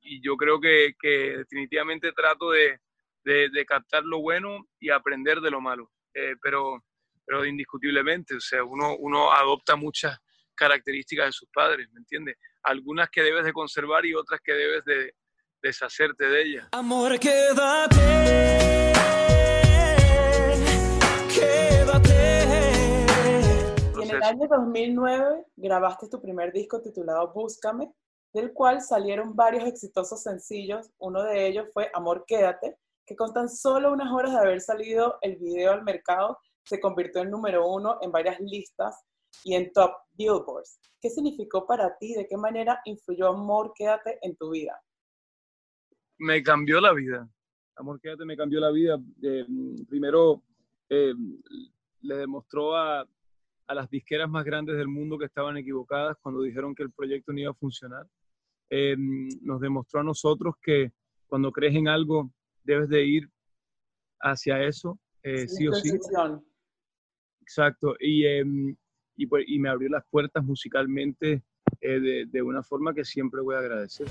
y 0.00 0.22
yo 0.22 0.38
creo 0.38 0.58
que, 0.58 0.94
que 0.98 1.36
definitivamente 1.36 2.12
trato 2.12 2.50
de, 2.50 2.78
de, 3.22 3.64
captar 3.66 4.04
lo 4.04 4.20
bueno 4.20 4.66
y 4.80 4.88
aprender 4.88 5.42
de 5.42 5.50
lo 5.50 5.60
malo. 5.60 5.90
Eh, 6.14 6.34
pero, 6.42 6.82
pero 7.26 7.44
indiscutiblemente, 7.44 8.36
o 8.36 8.40
sea, 8.40 8.64
uno, 8.64 8.96
uno 8.96 9.32
adopta 9.32 9.76
muchas 9.76 10.18
características 10.54 11.26
de 11.26 11.32
sus 11.32 11.48
padres, 11.50 11.90
¿me 11.92 12.00
entiendes? 12.00 12.36
algunas 12.64 13.10
que 13.10 13.22
debes 13.22 13.44
de 13.44 13.52
conservar 13.52 14.04
y 14.06 14.14
otras 14.14 14.40
que 14.42 14.52
debes 14.52 14.84
de 14.84 15.14
deshacerte 15.64 16.26
de 16.26 16.42
ellas. 16.42 16.68
Amor, 16.72 17.18
quédate, 17.18 17.96
quédate. 21.34 22.14
en 24.02 24.10
el 24.10 24.22
año 24.22 24.46
2009 24.46 25.46
grabaste 25.56 26.08
tu 26.08 26.20
primer 26.20 26.52
disco 26.52 26.82
titulado 26.82 27.32
Búscame, 27.32 27.90
del 28.34 28.52
cual 28.52 28.82
salieron 28.82 29.34
varios 29.34 29.64
exitosos 29.64 30.22
sencillos. 30.22 30.90
Uno 30.98 31.22
de 31.22 31.46
ellos 31.46 31.68
fue 31.72 31.90
Amor 31.94 32.24
Quédate, 32.26 32.76
que 33.06 33.16
con 33.16 33.32
tan 33.32 33.48
solo 33.48 33.90
unas 33.90 34.12
horas 34.12 34.32
de 34.32 34.40
haber 34.40 34.60
salido 34.60 35.16
el 35.22 35.36
video 35.36 35.72
al 35.72 35.82
mercado, 35.82 36.36
se 36.62 36.78
convirtió 36.78 37.22
en 37.22 37.30
número 37.30 37.66
uno 37.66 37.96
en 38.02 38.12
varias 38.12 38.38
listas 38.38 39.02
y 39.44 39.54
en 39.54 39.72
top 39.72 39.92
billboards. 40.12 40.78
¿Qué 41.00 41.08
significó 41.08 41.66
para 41.66 41.96
ti? 41.96 42.12
¿De 42.12 42.26
qué 42.26 42.36
manera 42.36 42.82
influyó 42.84 43.28
Amor 43.28 43.72
Quédate 43.74 44.18
en 44.20 44.36
tu 44.36 44.50
vida? 44.50 44.78
Me 46.18 46.42
cambió 46.42 46.80
la 46.80 46.92
vida. 46.92 47.28
Amor 47.76 48.00
Quédate 48.00 48.24
me 48.24 48.36
cambió 48.36 48.60
la 48.60 48.70
vida. 48.70 49.00
Eh, 49.22 49.46
primero, 49.88 50.42
eh, 50.88 51.14
le 52.02 52.16
demostró 52.16 52.76
a, 52.76 53.00
a, 53.00 53.74
las 53.74 53.90
disqueras 53.90 54.28
más 54.28 54.44
grandes 54.44 54.76
del 54.76 54.88
mundo 54.88 55.18
que 55.18 55.24
estaban 55.24 55.56
equivocadas 55.56 56.16
cuando 56.20 56.42
dijeron 56.42 56.74
que 56.74 56.84
el 56.84 56.92
proyecto 56.92 57.32
no 57.32 57.40
iba 57.40 57.50
a 57.50 57.54
funcionar. 57.54 58.06
Eh, 58.70 58.96
nos 59.42 59.60
demostró 59.60 60.00
a 60.00 60.04
nosotros 60.04 60.54
que 60.62 60.92
cuando 61.26 61.50
crees 61.50 61.74
en 61.74 61.88
algo, 61.88 62.30
debes 62.62 62.88
de 62.88 63.04
ir 63.04 63.30
hacia 64.20 64.62
eso, 64.62 64.98
sí, 65.22 65.68
o 65.68 65.72
sí. 65.74 65.90
Exacto. 67.40 67.94
Y, 67.98 68.24
em, 68.24 68.76
y, 69.16 69.26
pues, 69.26 69.44
y, 69.46 69.58
me 69.58 69.68
abrió 69.68 69.88
las 69.90 70.04
puertas 70.08 70.44
musicalmente 70.44 71.42
de, 71.80 72.26
de, 72.26 72.42
una 72.42 72.62
forma 72.62 72.94
que 72.94 73.04
siempre 73.04 73.42
voy 73.42 73.56
a 73.56 73.58
agradecer. 73.58 74.06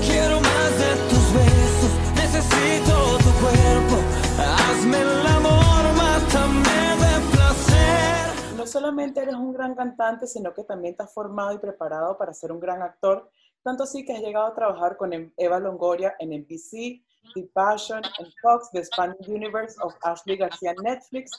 Quiero 0.00 0.40
más 0.40 0.78
de 0.78 1.08
tus 1.08 1.17
besos, 1.32 1.90
necesito 2.14 3.18
tu 3.18 3.30
cuerpo, 3.42 3.96
hazme 4.38 5.00
el 5.00 5.26
amor, 5.26 5.82
mátame 5.96 6.80
de 7.02 7.32
placer. 7.32 8.56
No 8.56 8.66
solamente 8.66 9.20
eres 9.20 9.34
un 9.34 9.52
gran 9.52 9.74
cantante, 9.74 10.26
sino 10.26 10.52
que 10.52 10.64
también 10.64 10.92
estás 10.92 11.12
formado 11.12 11.52
y 11.52 11.58
preparado 11.58 12.16
para 12.16 12.34
ser 12.34 12.52
un 12.52 12.60
gran 12.60 12.82
actor, 12.82 13.30
tanto 13.62 13.84
así 13.84 14.04
que 14.04 14.12
has 14.12 14.20
llegado 14.20 14.46
a 14.46 14.54
trabajar 14.54 14.96
con 14.96 15.12
em, 15.12 15.32
Eva 15.36 15.58
Longoria 15.58 16.14
en 16.18 16.30
NBC, 16.30 17.02
The 17.34 17.50
Passion 17.52 18.02
en 18.18 18.26
Fox, 18.42 18.70
The 18.72 18.84
Spanish 18.84 19.28
Universe 19.28 19.76
of 19.82 19.94
Ashley 20.02 20.36
García 20.36 20.74
Netflix, 20.82 21.30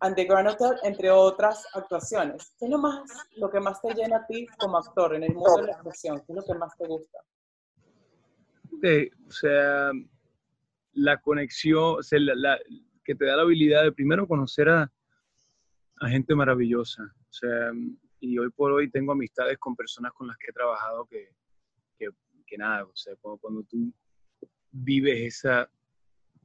and 0.00 0.14
The 0.14 0.24
Grand 0.24 0.48
Hotel, 0.48 0.78
entre 0.82 1.10
otras 1.10 1.64
actuaciones. 1.74 2.52
¿Qué 2.58 2.66
es 2.66 2.70
lo, 2.70 2.78
más, 2.78 3.02
lo 3.36 3.50
que 3.50 3.60
más 3.60 3.80
te 3.80 3.94
llena 3.94 4.18
a 4.18 4.26
ti 4.26 4.46
como 4.58 4.78
actor 4.78 5.14
en 5.14 5.24
el 5.24 5.34
mundo 5.34 5.56
de 5.56 5.66
la 5.68 5.74
actuación? 5.74 6.22
¿Qué 6.26 6.32
es 6.32 6.36
lo 6.36 6.44
que 6.44 6.54
más 6.54 6.76
te 6.76 6.86
gusta? 6.86 7.18
O 8.72 9.30
sea, 9.30 9.90
la 10.92 11.20
conexión, 11.20 11.96
o 11.98 12.02
sea, 12.02 12.18
que 13.04 13.14
te 13.14 13.24
da 13.24 13.36
la 13.36 13.42
habilidad 13.42 13.84
de 13.84 13.92
primero 13.92 14.26
conocer 14.26 14.68
a, 14.68 14.92
a, 16.00 16.08
gente 16.08 16.34
maravillosa. 16.34 17.02
O 17.02 17.32
sea, 17.32 17.72
y 18.20 18.38
hoy 18.38 18.50
por 18.50 18.72
hoy 18.72 18.90
tengo 18.90 19.12
amistades 19.12 19.58
con 19.58 19.76
personas 19.76 20.12
con 20.12 20.26
las 20.26 20.36
que 20.38 20.50
he 20.50 20.52
trabajado 20.52 21.06
que, 21.06 21.30
que, 22.46 22.56
nada, 22.56 22.84
o 22.84 22.96
sea, 22.96 23.14
cuando 23.16 23.62
tú 23.64 23.92
vives 24.70 25.36
esa 25.36 25.70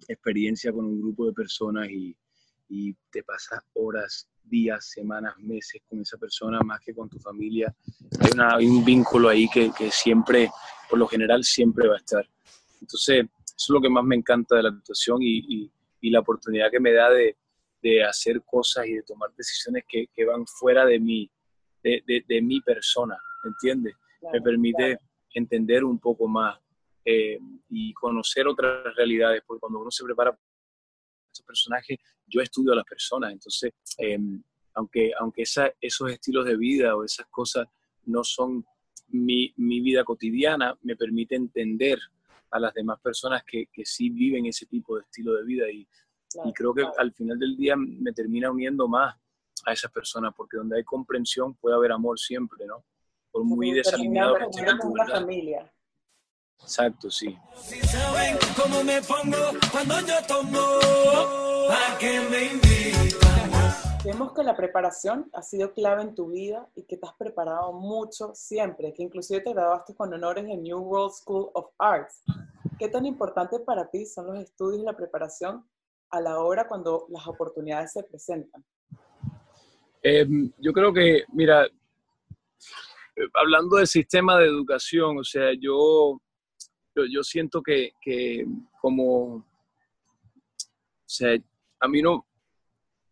experiencia 0.09 0.73
con 0.73 0.85
un 0.85 1.01
grupo 1.01 1.27
de 1.27 1.33
personas 1.33 1.89
y, 1.89 2.15
y 2.69 2.93
te 3.11 3.23
pasas 3.23 3.61
horas, 3.73 4.29
días, 4.43 4.89
semanas, 4.89 5.37
meses 5.37 5.81
con 5.87 6.01
esa 6.01 6.17
persona 6.17 6.59
más 6.61 6.79
que 6.81 6.93
con 6.93 7.09
tu 7.09 7.19
familia. 7.19 7.73
Hay, 8.19 8.31
una, 8.33 8.57
un 8.57 8.83
vínculo 8.83 9.29
ahí 9.29 9.47
que, 9.49 9.71
que, 9.77 9.91
siempre, 9.91 10.49
por 10.89 10.99
lo 10.99 11.07
general, 11.07 11.43
siempre 11.43 11.87
va 11.87 11.95
a 11.95 11.99
estar. 11.99 12.27
Entonces, 12.81 13.25
eso 13.45 13.55
es 13.55 13.69
lo 13.69 13.81
que 13.81 13.89
más 13.89 14.03
me 14.03 14.15
encanta 14.15 14.55
de 14.55 14.63
la 14.63 14.69
actuación 14.69 15.19
y, 15.21 15.69
y, 16.01 16.09
la 16.09 16.19
oportunidad 16.19 16.69
que 16.69 16.81
me 16.81 16.91
da 16.91 17.09
de, 17.09 17.37
de, 17.81 18.03
hacer 18.03 18.41
cosas 18.43 18.85
y 18.85 18.93
de 18.95 19.03
tomar 19.03 19.29
decisiones 19.37 19.85
que, 19.87 20.07
que 20.13 20.25
van 20.25 20.45
fuera 20.45 20.85
de 20.85 20.99
mí, 20.99 21.31
de, 21.81 22.03
de, 22.05 22.25
de 22.27 22.41
mi 22.41 22.59
persona, 22.59 23.17
¿entiendes? 23.45 23.95
me 24.31 24.41
permite 24.41 24.99
entender 25.33 25.83
un 25.83 25.99
poco 25.99 26.27
más 26.27 26.57
eh, 27.05 27.37
y 27.69 27.93
conocer 27.93 28.47
otras 28.47 28.95
realidades, 28.95 29.41
porque 29.45 29.59
cuando 29.59 29.79
uno 29.79 29.91
se 29.91 30.03
prepara 30.03 30.37
estos 31.33 31.45
personajes, 31.45 31.97
yo 32.27 32.41
estudio 32.41 32.73
a 32.73 32.77
las 32.77 32.85
personas, 32.85 33.31
entonces, 33.31 33.73
eh, 33.97 34.19
aunque, 34.75 35.11
aunque 35.19 35.43
esa, 35.43 35.71
esos 35.81 36.11
estilos 36.11 36.45
de 36.45 36.57
vida 36.57 36.95
o 36.95 37.03
esas 37.03 37.27
cosas 37.27 37.67
no 38.05 38.23
son 38.23 38.65
mi, 39.09 39.53
mi, 39.57 39.81
vida 39.81 40.03
cotidiana, 40.03 40.77
me 40.81 40.95
permite 40.95 41.35
entender 41.35 41.99
a 42.51 42.59
las 42.59 42.73
demás 42.73 42.99
personas 43.01 43.43
que, 43.45 43.67
que 43.71 43.85
sí 43.85 44.09
viven 44.09 44.45
ese 44.45 44.65
tipo 44.65 44.95
de 44.95 45.03
estilo 45.03 45.33
de 45.33 45.43
vida 45.43 45.69
y, 45.69 45.87
y 46.45 46.53
creo 46.53 46.73
que 46.73 46.85
al 46.97 47.13
final 47.13 47.37
del 47.37 47.55
día 47.55 47.75
me 47.75 48.13
termina 48.13 48.51
uniendo 48.51 48.87
más 48.87 49.15
a 49.65 49.73
esas 49.73 49.91
personas, 49.91 50.33
porque 50.35 50.57
donde 50.57 50.77
hay 50.77 50.83
comprensión 50.83 51.55
puede 51.55 51.75
haber 51.75 51.91
amor 51.91 52.19
siempre, 52.19 52.65
¿no? 52.65 52.83
Por 53.31 53.43
muy 53.43 53.71
desalineado 53.71 54.35
que 54.35 54.45
esté 54.45 54.65
familia. 55.11 55.71
Exacto, 56.63 57.11
sí. 57.11 57.37
Si 57.61 57.79
saben 57.81 58.37
cómo 58.55 58.83
me 58.83 59.01
pongo 59.01 59.37
cuando 59.71 59.99
yo 59.99 60.15
tomo, 60.27 60.59
¿a 61.69 61.97
qué 61.99 62.21
me 62.29 62.53
invitan? 62.53 63.51
Vemos 64.03 64.33
que 64.33 64.43
la 64.43 64.55
preparación 64.55 65.29
ha 65.33 65.41
sido 65.41 65.73
clave 65.73 66.01
en 66.01 66.15
tu 66.15 66.31
vida 66.31 66.67
y 66.75 66.83
que 66.83 66.97
te 66.97 67.05
has 67.05 67.13
preparado 67.13 67.73
mucho 67.73 68.33
siempre, 68.33 68.93
que 68.93 69.03
inclusive 69.03 69.41
te 69.41 69.53
graduaste 69.53 69.93
con 69.95 70.13
honores 70.13 70.45
en 70.45 70.63
New 70.63 70.79
World 70.79 71.13
School 71.13 71.51
of 71.53 71.67
Arts. 71.77 72.23
¿Qué 72.79 72.87
tan 72.87 73.05
importante 73.05 73.59
para 73.59 73.89
ti 73.89 74.05
son 74.05 74.27
los 74.27 74.39
estudios 74.39 74.81
y 74.81 74.85
la 74.85 74.95
preparación 74.95 75.65
a 76.09 76.21
la 76.21 76.39
hora 76.39 76.67
cuando 76.67 77.05
las 77.09 77.27
oportunidades 77.27 77.91
se 77.91 78.03
presentan? 78.03 78.63
Eh, 80.01 80.25
yo 80.57 80.73
creo 80.73 80.93
que, 80.93 81.23
mira, 81.31 81.67
hablando 83.33 83.77
del 83.77 83.87
sistema 83.87 84.37
de 84.37 84.47
educación, 84.47 85.17
o 85.17 85.23
sea, 85.23 85.51
yo 85.59 86.19
yo, 86.95 87.23
siento 87.23 87.61
que, 87.61 87.93
que, 88.01 88.45
como, 88.81 89.35
o 89.35 89.45
sea, 91.05 91.37
a 91.79 91.87
mí 91.87 92.01
no, 92.01 92.25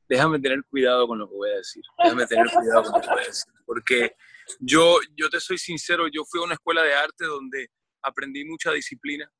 déjame 0.08 0.40
tener 0.40 0.64
cuidado 0.66 1.08
con 1.08 1.20
lo 1.20 1.30
que 1.30 1.36
voy 1.36 1.50
a 1.52 1.58
decir, 1.58 1.84
déjame 2.04 2.26
tener 2.28 2.48
cuidado 2.52 2.84
con 2.84 2.94
lo 2.94 3.02
que 3.02 3.14
voy 3.14 3.24
a 3.24 3.28
decir, 3.28 3.54
porque 3.66 4.16
yo, 4.60 5.00
yo 5.16 5.30
te 5.30 5.40
soy 5.40 5.58
sincero, 5.58 6.08
yo 6.08 6.24
fui 6.26 6.42
a 6.42 6.46
una 6.46 6.56
escuela 6.56 6.84
de 6.84 6.94
arte 6.94 7.26
donde 7.26 7.70
aprendí 8.02 8.46
mucha 8.46 8.72
disciplina, 8.72 9.32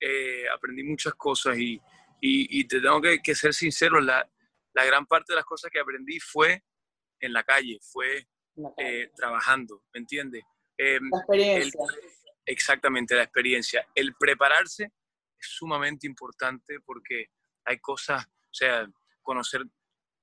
eh, 0.00 0.44
aprendí 0.54 0.82
muchas 0.82 1.14
cosas 1.14 1.58
y, 1.58 1.80
y, 2.20 2.60
y 2.60 2.64
te 2.64 2.80
tengo 2.80 3.00
que, 3.00 3.20
que, 3.20 3.34
ser 3.34 3.54
sincero, 3.54 4.00
la, 4.00 4.28
la 4.74 4.84
gran 4.84 5.06
parte 5.06 5.32
de 5.32 5.36
las 5.36 5.44
cosas 5.44 5.70
que 5.70 5.80
aprendí 5.80 6.18
fue 6.20 6.62
en 7.20 7.32
la 7.32 7.42
calle, 7.42 7.78
fue 7.82 8.26
eh, 8.78 9.10
trabajando, 9.14 9.84
¿me 9.92 10.00
entiendes? 10.00 10.42
Eh, 10.76 10.98
la 11.00 11.18
experiencia 11.18 11.80
exactamente 12.44 13.14
la 13.14 13.24
experiencia. 13.24 13.86
El 13.94 14.14
prepararse 14.14 14.84
es 14.84 15.46
sumamente 15.46 16.06
importante 16.06 16.80
porque 16.80 17.26
hay 17.64 17.78
cosas, 17.78 18.26
o 18.26 18.54
sea, 18.54 18.86
conocer 19.22 19.62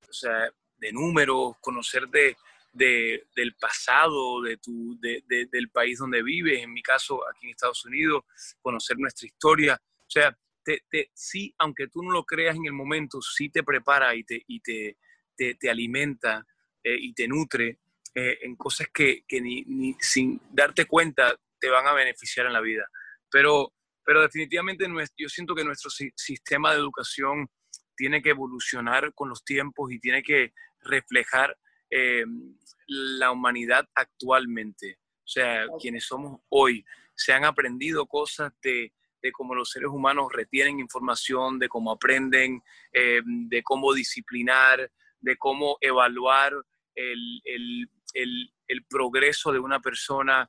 o 0.08 0.12
sea, 0.12 0.50
de 0.78 0.92
números, 0.92 1.56
conocer 1.60 2.08
de, 2.08 2.36
de, 2.72 3.26
del 3.34 3.54
pasado, 3.56 4.42
de 4.42 4.56
tu, 4.58 4.98
de, 5.00 5.22
del 5.26 5.70
país 5.70 5.98
donde 5.98 6.22
vives, 6.22 6.62
en 6.62 6.72
mi 6.72 6.82
caso 6.82 7.20
aquí 7.28 7.46
en 7.46 7.50
Estados 7.50 7.84
Unidos, 7.84 8.24
conocer 8.60 8.96
nuestra 8.98 9.26
historia. 9.26 9.80
O 9.80 10.10
sea, 10.10 10.36
te, 10.64 10.84
te, 10.90 11.10
sí, 11.14 11.54
aunque 11.58 11.88
tú 11.88 12.02
no 12.02 12.10
lo 12.10 12.24
creas 12.24 12.56
en 12.56 12.66
el 12.66 12.72
momento, 12.72 13.20
sí 13.20 13.50
te 13.50 13.62
prepara 13.62 14.14
y 14.14 14.24
te, 14.24 14.42
y 14.46 14.60
te, 14.60 14.96
te 15.36 15.70
alimenta 15.70 16.44
eh, 16.82 16.96
y 16.98 17.12
te 17.12 17.28
nutre 17.28 17.78
eh, 18.14 18.38
en 18.42 18.56
cosas 18.56 18.88
que, 18.92 19.24
que 19.26 19.40
ni, 19.40 19.62
ni, 19.62 19.96
sin 20.00 20.40
darte 20.50 20.86
cuenta 20.86 21.38
te 21.60 21.68
van 21.68 21.86
a 21.86 21.92
beneficiar 21.92 22.46
en 22.46 22.52
la 22.52 22.60
vida. 22.60 22.86
Pero, 23.30 23.72
pero 24.04 24.22
definitivamente 24.22 24.86
yo 25.16 25.28
siento 25.28 25.54
que 25.54 25.64
nuestro 25.64 25.90
sistema 26.16 26.72
de 26.72 26.78
educación 26.78 27.48
tiene 27.96 28.22
que 28.22 28.30
evolucionar 28.30 29.12
con 29.14 29.28
los 29.28 29.44
tiempos 29.44 29.90
y 29.92 29.98
tiene 29.98 30.22
que 30.22 30.52
reflejar 30.80 31.56
eh, 31.90 32.24
la 32.86 33.32
humanidad 33.32 33.86
actualmente. 33.94 34.98
O 35.00 35.30
sea, 35.30 35.66
quienes 35.80 36.04
somos 36.04 36.40
hoy, 36.48 36.84
se 37.14 37.32
han 37.32 37.44
aprendido 37.44 38.06
cosas 38.06 38.52
de, 38.62 38.92
de 39.20 39.32
cómo 39.32 39.54
los 39.54 39.70
seres 39.70 39.88
humanos 39.88 40.28
retienen 40.32 40.78
información, 40.78 41.58
de 41.58 41.68
cómo 41.68 41.90
aprenden, 41.92 42.62
eh, 42.92 43.20
de 43.24 43.62
cómo 43.62 43.92
disciplinar, 43.92 44.90
de 45.20 45.36
cómo 45.36 45.76
evaluar 45.80 46.54
el, 46.94 47.40
el, 47.44 47.90
el, 48.14 48.54
el 48.68 48.84
progreso 48.86 49.52
de 49.52 49.58
una 49.58 49.80
persona, 49.80 50.48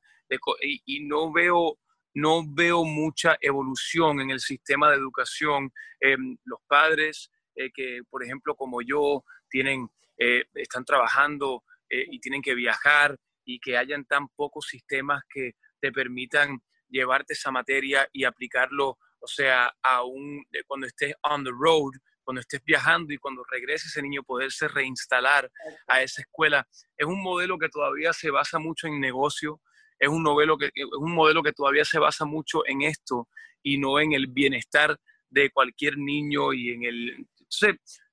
y, 0.62 1.06
no 1.06 1.32
veo 1.32 1.78
no 2.16 2.44
veo 2.44 2.84
mucha 2.84 3.38
evolución 3.40 4.20
en 4.20 4.32
el 4.32 4.40
sistema 4.40 4.90
de 4.90 4.98
educación. 4.98 5.72
Em, 6.02 6.38
los 6.44 6.60
padres 6.68 7.30
eh, 7.60 7.72
que, 7.74 8.02
por 8.10 8.24
ejemplo, 8.24 8.56
como 8.56 8.82
yo, 8.82 9.26
tienen, 9.50 9.90
eh, 10.18 10.46
están 10.54 10.86
trabajando 10.86 11.64
eh, 11.90 12.06
y 12.10 12.20
tienen 12.20 12.42
que 12.42 12.56
viajar 12.56 13.18
y 13.44 13.60
que 13.60 13.78
hayan 13.78 14.06
tan 14.06 14.30
pocos 14.30 14.68
sistemas 14.68 15.24
que 15.30 15.56
te 15.82 15.92
permitan 15.92 16.62
llevarte 16.88 17.34
esa 17.34 17.52
materia 17.52 18.08
y 18.14 18.24
aplicarlo, 18.24 18.98
o 19.20 19.28
sea, 19.28 19.74
aún 19.84 20.46
cuando 20.68 20.88
estés 20.88 21.14
on 21.24 21.44
the 21.44 21.52
road, 21.52 21.92
cuando 22.24 22.40
estés 22.40 22.64
viajando 22.64 23.14
y 23.14 23.18
cuando 23.18 23.44
regrese 23.44 23.88
ese 23.88 24.02
niño 24.02 24.24
poderse 24.24 24.68
reinstalar 24.68 25.52
a 25.88 26.02
esa 26.02 26.22
escuela. 26.22 26.66
Es 26.96 27.08
un 27.08 27.22
modelo 27.22 27.58
que 27.58 27.70
todavía 27.70 28.14
se 28.14 28.32
basa 28.32 28.58
mucho 28.60 28.88
en 28.88 29.02
negocio, 29.02 29.62
es 30.00 30.10
un, 30.10 30.24
novelo 30.24 30.58
que, 30.58 30.68
es 30.74 30.86
un 30.98 31.14
modelo 31.14 31.44
que 31.44 31.54
todavía 31.54 31.86
se 31.86 32.00
basa 32.00 32.26
mucho 32.26 32.66
en 32.66 32.82
esto 32.82 33.28
y 33.62 33.78
no 33.78 34.00
en 34.00 34.14
el 34.14 34.28
bienestar 34.28 34.98
de 35.30 35.50
cualquier 35.52 35.98
niño 35.98 36.54
y 36.54 36.72
en 36.72 36.84
el... 36.84 37.28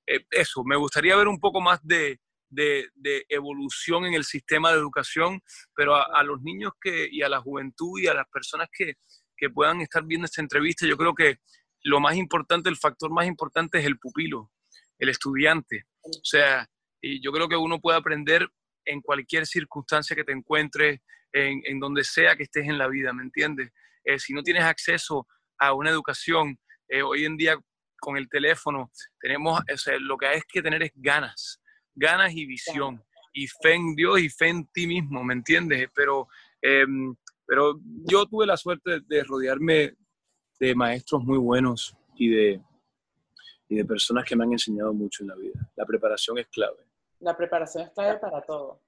Eh, 0.05 0.25
eso, 0.31 0.63
me 0.63 0.75
gustaría 0.75 1.15
ver 1.15 1.27
un 1.27 1.39
poco 1.39 1.61
más 1.61 1.79
de, 1.83 2.19
de, 2.49 2.89
evolución 3.29 4.05
en 4.05 4.13
el 4.13 4.23
sistema 4.23 4.71
de 4.71 4.77
educación, 4.77 5.41
pero 5.75 5.95
a, 5.95 6.23
los 6.23 6.41
niños 6.41 6.73
que, 6.79 7.07
y 7.11 7.21
a 7.21 7.29
la 7.29 7.41
juventud 7.41 7.99
y 7.99 8.07
a 8.07 8.13
las 8.13 8.27
personas 8.29 8.69
que, 8.71 8.95
que 9.35 9.49
puedan 9.49 9.81
estar 9.81 10.03
viendo 10.05 10.25
esta 10.25 10.41
entrevista, 10.41 10.87
yo 10.87 10.97
creo 10.97 11.13
que 11.13 11.37
lo 11.83 11.99
más 11.99 12.15
importante, 12.15 12.69
el 12.69 12.77
factor 12.77 13.11
más 13.11 13.27
importante 13.27 13.79
es 13.79 13.85
el 13.85 13.99
pupilo, 13.99 14.51
el 14.97 15.09
estudiante. 15.09 15.85
O 16.01 16.23
sea, 16.23 16.67
y 17.01 17.21
yo 17.21 17.31
creo 17.31 17.47
que 17.47 17.55
uno 17.55 17.79
puede 17.79 17.97
aprender 17.97 18.47
en 18.85 19.01
cualquier 19.01 19.45
circunstancia 19.45 20.15
que 20.15 20.23
te 20.23 20.31
encuentres, 20.31 21.01
en, 21.37 21.61
en 21.65 21.79
donde 21.79 22.03
sea 22.03 22.35
que 22.35 22.43
estés 22.43 22.67
en 22.67 22.77
la 22.77 22.87
vida, 22.87 23.13
¿me 23.13 23.23
entiendes? 23.23 23.71
Eh, 24.03 24.19
si 24.19 24.33
no 24.33 24.41
tienes 24.41 24.63
acceso 24.63 25.27
a 25.59 25.73
una 25.73 25.89
educación, 25.89 26.57
eh, 26.87 27.01
hoy 27.01 27.25
en 27.25 27.37
día 27.37 27.57
con 27.99 28.15
el 28.17 28.29
teléfono, 28.29 28.91
tenemos, 29.19 29.59
o 29.59 29.77
sea, 29.77 29.97
lo 29.99 30.17
que 30.17 30.27
hay 30.27 30.41
que 30.47 30.61
tener 30.61 30.83
es 30.83 30.91
ganas, 30.95 31.61
ganas 31.95 32.33
y 32.33 32.45
visión, 32.45 33.03
y 33.33 33.47
fe 33.47 33.73
en 33.73 33.95
Dios 33.95 34.19
y 34.19 34.29
fe 34.29 34.49
en 34.49 34.65
ti 34.67 34.87
mismo, 34.87 35.23
¿me 35.23 35.33
entiendes? 35.33 35.89
Pero, 35.93 36.27
em, 36.61 37.15
pero 37.45 37.79
yo 38.05 38.25
tuve 38.25 38.45
la 38.45 38.57
suerte 38.57 39.01
de 39.05 39.23
rodearme 39.23 39.95
de 40.59 40.75
maestros 40.75 41.23
muy 41.23 41.37
buenos 41.37 41.95
y 42.15 42.29
de, 42.29 42.61
y 43.67 43.75
de 43.75 43.85
personas 43.85 44.25
que 44.25 44.35
me 44.35 44.43
han 44.43 44.53
enseñado 44.53 44.93
mucho 44.93 45.23
en 45.23 45.29
la 45.29 45.35
vida. 45.35 45.69
La 45.75 45.85
preparación 45.85 46.37
es 46.37 46.47
clave. 46.47 46.77
La 47.19 47.35
preparación 47.35 47.83
es 47.83 47.91
clave 47.91 48.19
para 48.19 48.41
todo. 48.41 48.81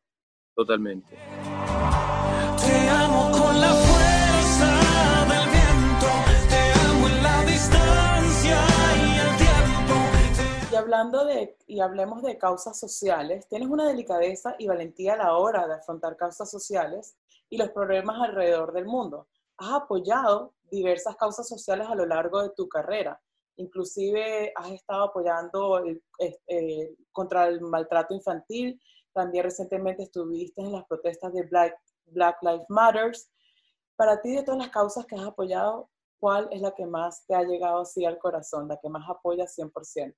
Totalmente. 0.55 1.17
Hablando 10.89 11.23
de, 11.25 11.55
y 11.67 11.81
hablemos 11.81 12.23
de 12.23 12.37
causas 12.37 12.79
sociales, 12.79 13.47
tienes 13.47 13.69
una 13.69 13.87
delicadeza 13.87 14.55
y 14.57 14.67
valentía 14.67 15.13
a 15.13 15.17
la 15.17 15.37
hora 15.37 15.67
de 15.67 15.75
afrontar 15.75 16.17
causas 16.17 16.49
sociales 16.49 17.15
y 17.49 17.57
los 17.57 17.69
problemas 17.69 18.19
alrededor 18.21 18.73
del 18.73 18.85
mundo. 18.85 19.27
Has 19.57 19.73
apoyado 19.73 20.55
diversas 20.71 21.15
causas 21.15 21.47
sociales 21.47 21.87
a 21.87 21.95
lo 21.95 22.05
largo 22.05 22.41
de 22.41 22.49
tu 22.55 22.67
carrera. 22.67 23.21
Inclusive 23.57 24.51
has 24.55 24.71
estado 24.71 25.03
apoyando 25.03 25.83
eh, 25.85 26.95
contra 27.11 27.47
el 27.47 27.61
maltrato 27.61 28.13
infantil. 28.13 28.81
También 29.13 29.43
recientemente 29.43 30.03
estuviste 30.03 30.61
en 30.61 30.71
las 30.71 30.85
protestas 30.85 31.33
de 31.33 31.43
Black, 31.43 31.75
Black 32.07 32.37
Lives 32.41 32.65
Matter. 32.69 33.11
Para 33.95 34.21
ti, 34.21 34.35
de 34.35 34.43
todas 34.43 34.59
las 34.59 34.69
causas 34.69 35.05
que 35.05 35.15
has 35.15 35.23
apoyado, 35.23 35.89
¿cuál 36.19 36.47
es 36.51 36.61
la 36.61 36.73
que 36.73 36.85
más 36.85 37.25
te 37.25 37.35
ha 37.35 37.43
llegado 37.43 37.81
así 37.81 38.05
al 38.05 38.17
corazón, 38.17 38.67
la 38.67 38.79
que 38.81 38.89
más 38.89 39.09
apoya 39.09 39.45
100%? 39.45 40.15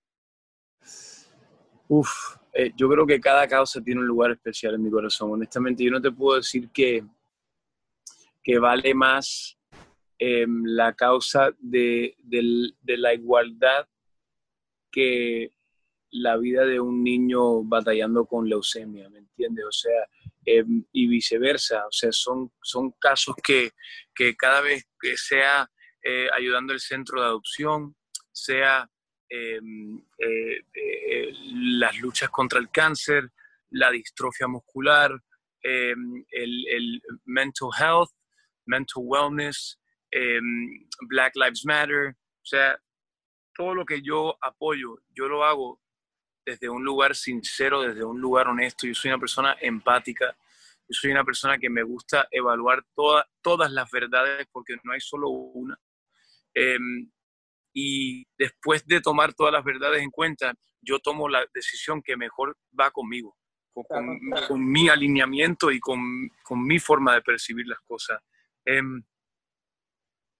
Uf, 1.88 2.38
eh, 2.54 2.72
yo 2.76 2.90
creo 2.90 3.06
que 3.06 3.20
cada 3.20 3.48
causa 3.48 3.82
tiene 3.82 4.02
un 4.02 4.08
lugar 4.08 4.32
especial 4.32 4.76
en 4.76 4.84
mi 4.84 4.92
corazón. 4.92 5.32
Honestamente, 5.32 5.84
yo 5.84 5.92
no 5.92 6.02
te 6.02 6.12
puedo 6.12 6.38
decir 6.38 6.70
que, 6.72 7.04
que 8.44 8.60
vale 8.60 8.94
más 8.94 9.58
Em, 10.24 10.64
la 10.66 10.94
causa 10.94 11.50
de, 11.58 12.16
la 12.84 13.12
igualdad 13.12 13.88
que 14.92 15.52
la 16.12 16.38
vida 16.38 16.66
de 16.66 16.80
un 16.80 17.04
niño 17.04 17.64
batallando 17.64 18.26
con 18.26 18.48
leucemia, 18.48 19.10
¿me 19.10 19.20
entiendes? 19.20 19.66
O 19.66 19.72
sea, 19.72 20.08
em, 20.46 20.86
y 20.92 21.08
viceversa, 21.08 21.86
o 21.88 21.92
sea, 21.92 22.12
son, 22.12 22.52
son 22.62 22.92
casos 23.00 23.36
que, 23.44 23.72
cada 24.38 24.62
vez 24.62 24.88
que 25.00 25.18
sea 25.18 25.70
eh, 26.04 26.28
ayudando 26.34 26.74
el 26.74 26.80
centro 26.80 27.22
de 27.22 27.28
adopción, 27.28 27.96
sea 28.32 28.90
em, 29.30 29.98
eh, 30.18 30.62
eh, 30.74 31.34
las 31.80 32.00
luchas 32.00 32.30
contra 32.30 32.60
el 32.60 32.70
cáncer, 32.70 33.30
la 33.70 33.90
distrofia 33.92 34.48
muscular, 34.48 35.12
el, 35.64 36.26
el 36.32 37.02
mental 37.26 37.70
health, 37.80 38.10
mental 38.66 39.04
wellness, 39.06 39.80
Em, 40.12 40.88
Black 41.08 41.36
Lives 41.36 41.66
Matter, 41.66 42.10
o 42.10 42.46
sea, 42.46 42.78
todo 43.56 43.74
lo 43.74 43.86
que 43.86 44.02
yo 44.02 44.38
apoyo, 44.42 44.98
yo 45.16 45.28
lo 45.30 45.46
hago 45.46 45.80
desde 46.46 46.70
un 46.70 46.84
lugar 46.84 47.16
sincero, 47.16 47.82
desde 47.82 48.04
un 48.04 48.20
lugar 48.20 48.48
honesto. 48.48 48.88
Yo 48.88 48.94
soy 48.94 49.10
una 49.10 49.20
persona 49.20 49.58
empática, 49.62 50.36
yo 50.88 50.94
soy 50.94 51.12
una 51.12 51.24
persona 51.24 51.58
que 51.58 51.70
me 51.70 51.84
gusta 51.84 52.28
evaluar 52.32 52.84
todas 52.94 53.72
las 53.72 53.90
verdades 53.92 54.48
porque 54.52 54.76
no 54.84 54.94
hay 54.94 55.02
solo 55.02 55.30
una. 55.30 55.80
Em, 56.54 57.10
y 57.74 58.26
después 58.38 58.86
de 58.86 59.00
tomar 59.00 59.34
todas 59.34 59.54
las 59.54 59.64
verdades 59.64 60.02
en 60.02 60.12
cuenta, 60.12 60.54
yo 60.82 61.00
tomo 61.00 61.30
la 61.30 61.46
decisión 61.54 62.02
que 62.02 62.18
mejor 62.18 62.58
va 62.78 62.92
conmigo, 62.92 63.38
con, 63.74 64.70
mi 64.70 64.90
alineamiento 64.90 65.72
y 65.72 65.80
con, 65.80 66.30
mi 66.50 66.80
forma 66.80 67.14
de 67.14 67.22
percibir 67.22 67.68
las 67.68 67.80
cosas. 67.82 68.22
Em, 68.66 69.02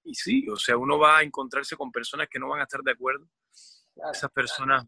y 0.04 0.16
sí, 0.16 0.50
o 0.50 0.58
sea, 0.58 0.78
uno 0.78 0.98
va 0.98 1.20
a 1.20 1.24
encontrarse 1.24 1.78
con 1.78 1.92
personas 1.92 2.28
que 2.30 2.40
no 2.40 2.50
van 2.50 2.60
a 2.60 2.64
estar 2.64 2.82
de 2.82 2.92
acuerdo. 2.92 3.28
Esas 4.12 4.32
personas, 4.32 4.86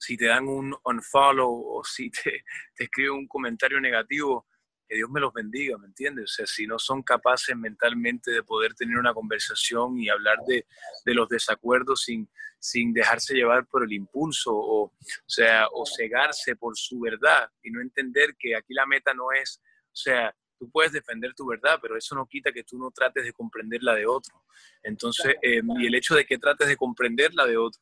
si 0.00 0.16
te 0.16 0.26
dan 0.26 0.48
un 0.48 0.74
unfollow 0.82 1.78
o 1.78 1.84
si 1.84 2.10
te, 2.10 2.44
te 2.74 2.84
escriben 2.84 3.12
un 3.12 3.28
comentario 3.28 3.80
negativo, 3.80 4.46
que 4.88 4.96
Dios 4.96 5.10
me 5.10 5.20
los 5.20 5.32
bendiga, 5.32 5.78
¿me 5.78 5.86
entiendes? 5.86 6.24
O 6.24 6.34
sea, 6.34 6.46
si 6.46 6.66
no 6.66 6.76
son 6.78 7.02
capaces 7.02 7.56
mentalmente 7.56 8.32
de 8.32 8.42
poder 8.42 8.74
tener 8.74 8.96
una 8.96 9.14
conversación 9.14 9.96
y 10.00 10.08
hablar 10.08 10.38
de, 10.48 10.66
de 11.04 11.14
los 11.14 11.28
desacuerdos 11.28 12.02
sin, 12.02 12.28
sin 12.58 12.92
dejarse 12.92 13.34
llevar 13.34 13.66
por 13.66 13.84
el 13.84 13.92
impulso 13.92 14.50
o, 14.52 14.86
o 14.86 14.92
sea, 15.26 15.68
o 15.72 15.84
cegarse 15.86 16.56
por 16.56 16.76
su 16.76 16.98
verdad 16.98 17.48
y 17.62 17.70
no 17.70 17.80
entender 17.80 18.34
que 18.36 18.56
aquí 18.56 18.74
la 18.74 18.86
meta 18.86 19.14
no 19.14 19.30
es, 19.30 19.60
o 19.92 19.96
sea, 19.96 20.34
tú 20.58 20.68
puedes 20.70 20.92
defender 20.92 21.34
tu 21.34 21.46
verdad, 21.46 21.78
pero 21.80 21.96
eso 21.96 22.16
no 22.16 22.26
quita 22.26 22.50
que 22.50 22.64
tú 22.64 22.76
no 22.76 22.90
trates 22.90 23.24
de 23.24 23.32
comprender 23.32 23.82
la 23.84 23.94
de 23.94 24.06
otro. 24.06 24.42
Entonces, 24.82 25.36
em, 25.40 25.66
y 25.78 25.86
el 25.86 25.94
hecho 25.94 26.16
de 26.16 26.24
que 26.24 26.36
trates 26.36 26.66
de 26.66 26.76
comprender 26.76 27.32
la 27.34 27.46
de 27.46 27.56
otro 27.56 27.80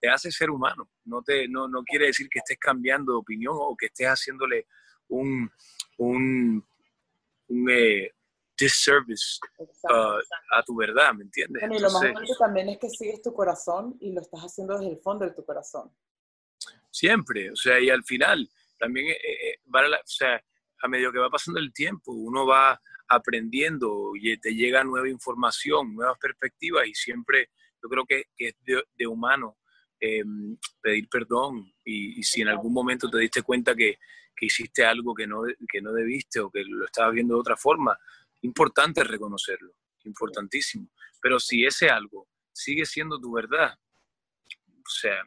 te 0.00 0.08
hace 0.08 0.30
ser 0.30 0.50
humano. 0.50 0.90
No, 1.04 1.22
te, 1.22 1.48
no, 1.48 1.68
no 1.68 1.82
quiere 1.82 2.06
decir 2.06 2.28
que 2.28 2.40
estés 2.40 2.58
cambiando 2.58 3.12
de 3.12 3.18
opinión 3.18 3.54
o 3.56 3.76
que 3.76 3.86
estés 3.86 4.06
haciéndole 4.06 4.66
un, 5.08 5.50
un, 5.98 6.64
un 7.48 7.70
eh, 7.70 8.12
disservice 8.58 9.38
uh, 9.58 10.18
a 10.52 10.62
tu 10.64 10.76
verdad, 10.76 11.12
¿me 11.14 11.24
entiendes? 11.24 11.62
y 11.62 11.78
lo 11.78 11.90
más 11.90 12.02
importante 12.02 12.32
también 12.38 12.68
es 12.70 12.78
que 12.78 12.88
sigues 12.88 13.22
tu 13.22 13.32
corazón 13.32 13.96
y 14.00 14.12
lo 14.12 14.20
estás 14.22 14.40
haciendo 14.40 14.78
desde 14.78 14.92
el 14.92 14.98
fondo 14.98 15.24
de 15.24 15.32
tu 15.32 15.44
corazón. 15.44 15.90
Siempre, 16.90 17.50
o 17.50 17.56
sea, 17.56 17.78
y 17.78 17.90
al 17.90 18.02
final 18.04 18.48
también 18.78 19.08
eh, 19.08 19.16
eh, 19.22 19.58
la, 19.66 19.98
o 19.98 20.06
sea, 20.06 20.42
a 20.82 20.88
medida 20.88 21.12
que 21.12 21.18
va 21.18 21.30
pasando 21.30 21.60
el 21.60 21.72
tiempo, 21.72 22.12
uno 22.12 22.46
va 22.46 22.80
aprendiendo 23.08 24.12
y 24.14 24.36
te 24.38 24.54
llega 24.54 24.82
nueva 24.84 25.08
información, 25.08 25.94
nuevas 25.94 26.18
perspectivas 26.18 26.86
y 26.86 26.94
siempre 26.94 27.50
yo 27.82 27.88
creo 27.88 28.04
que, 28.04 28.24
es 28.38 28.54
de, 28.64 29.06
humano 29.06 29.58
em, 30.00 30.56
pedir 30.80 31.08
perdón 31.08 31.72
y, 31.84 32.22
si 32.22 32.42
en 32.42 32.48
algún 32.48 32.72
momento 32.72 33.08
te 33.08 33.18
diste 33.18 33.42
cuenta 33.42 33.74
que, 33.74 33.98
hiciste 34.38 34.84
algo 34.84 35.14
que 35.14 35.26
no, 35.26 35.44
que 35.66 35.80
no 35.80 35.92
debiste 35.92 36.40
o 36.40 36.50
que 36.50 36.62
lo 36.62 36.84
estabas 36.84 37.14
viendo 37.14 37.34
de 37.34 37.40
otra 37.40 37.56
forma, 37.56 37.98
importante 38.42 39.02
reconocerlo, 39.02 39.72
importantísimo. 40.04 40.90
Pero 41.22 41.40
si 41.40 41.64
ese 41.64 41.88
algo 41.88 42.28
sigue 42.52 42.84
siendo 42.84 43.18
tu 43.18 43.32
verdad, 43.32 43.74
o 43.74 44.90
sea, 44.90 45.22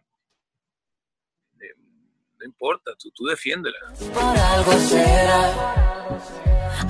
no 2.39 2.45
importa, 2.45 2.91
tú, 2.97 3.11
tú 3.11 3.25
defiéndela. 3.25 3.77
Por 4.13 4.37
algo 4.37 4.71
será, 4.73 6.17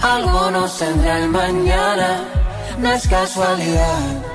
algo 0.01 0.51
nos 0.51 0.77
tendrá 0.77 1.23
el 1.23 1.29
mañana, 1.29 2.77
no 2.77 2.91
es 2.91 3.07
casualidad. 3.07 4.28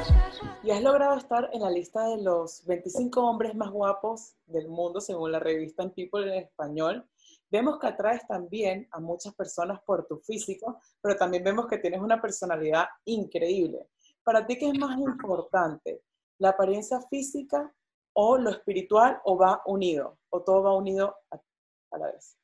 Y 0.64 0.70
has 0.70 0.82
logrado 0.82 1.18
estar 1.18 1.50
en 1.52 1.60
la 1.60 1.70
lista 1.70 2.08
de 2.08 2.22
los 2.22 2.64
25 2.64 3.20
hombres 3.20 3.54
más 3.54 3.70
guapos 3.70 4.34
del 4.46 4.68
mundo, 4.68 5.00
según 5.00 5.30
la 5.30 5.38
revista 5.38 5.86
People 5.90 6.26
en 6.26 6.42
español. 6.42 7.06
Vemos 7.50 7.78
que 7.78 7.86
atraes 7.86 8.26
también 8.26 8.88
a 8.90 8.98
muchas 8.98 9.34
personas 9.34 9.80
por 9.82 10.06
tu 10.06 10.16
físico, 10.20 10.80
pero 11.02 11.16
también 11.16 11.44
vemos 11.44 11.66
que 11.66 11.76
tienes 11.76 12.00
una 12.00 12.20
personalidad 12.20 12.86
increíble. 13.04 13.88
¿Para 14.24 14.46
ti 14.46 14.56
qué 14.56 14.68
es 14.68 14.78
más 14.78 14.98
importante? 14.98 16.02
¿La 16.38 16.50
apariencia 16.50 16.98
física 17.10 17.70
o 18.14 18.38
lo 18.38 18.50
espiritual 18.50 19.18
o 19.24 19.36
va 19.36 19.60
unido, 19.66 20.18
o 20.30 20.42
todo 20.42 20.62
va 20.62 20.76
unido 20.76 21.14
a, 21.30 21.98
la 21.98 22.06
vez. 22.06 22.36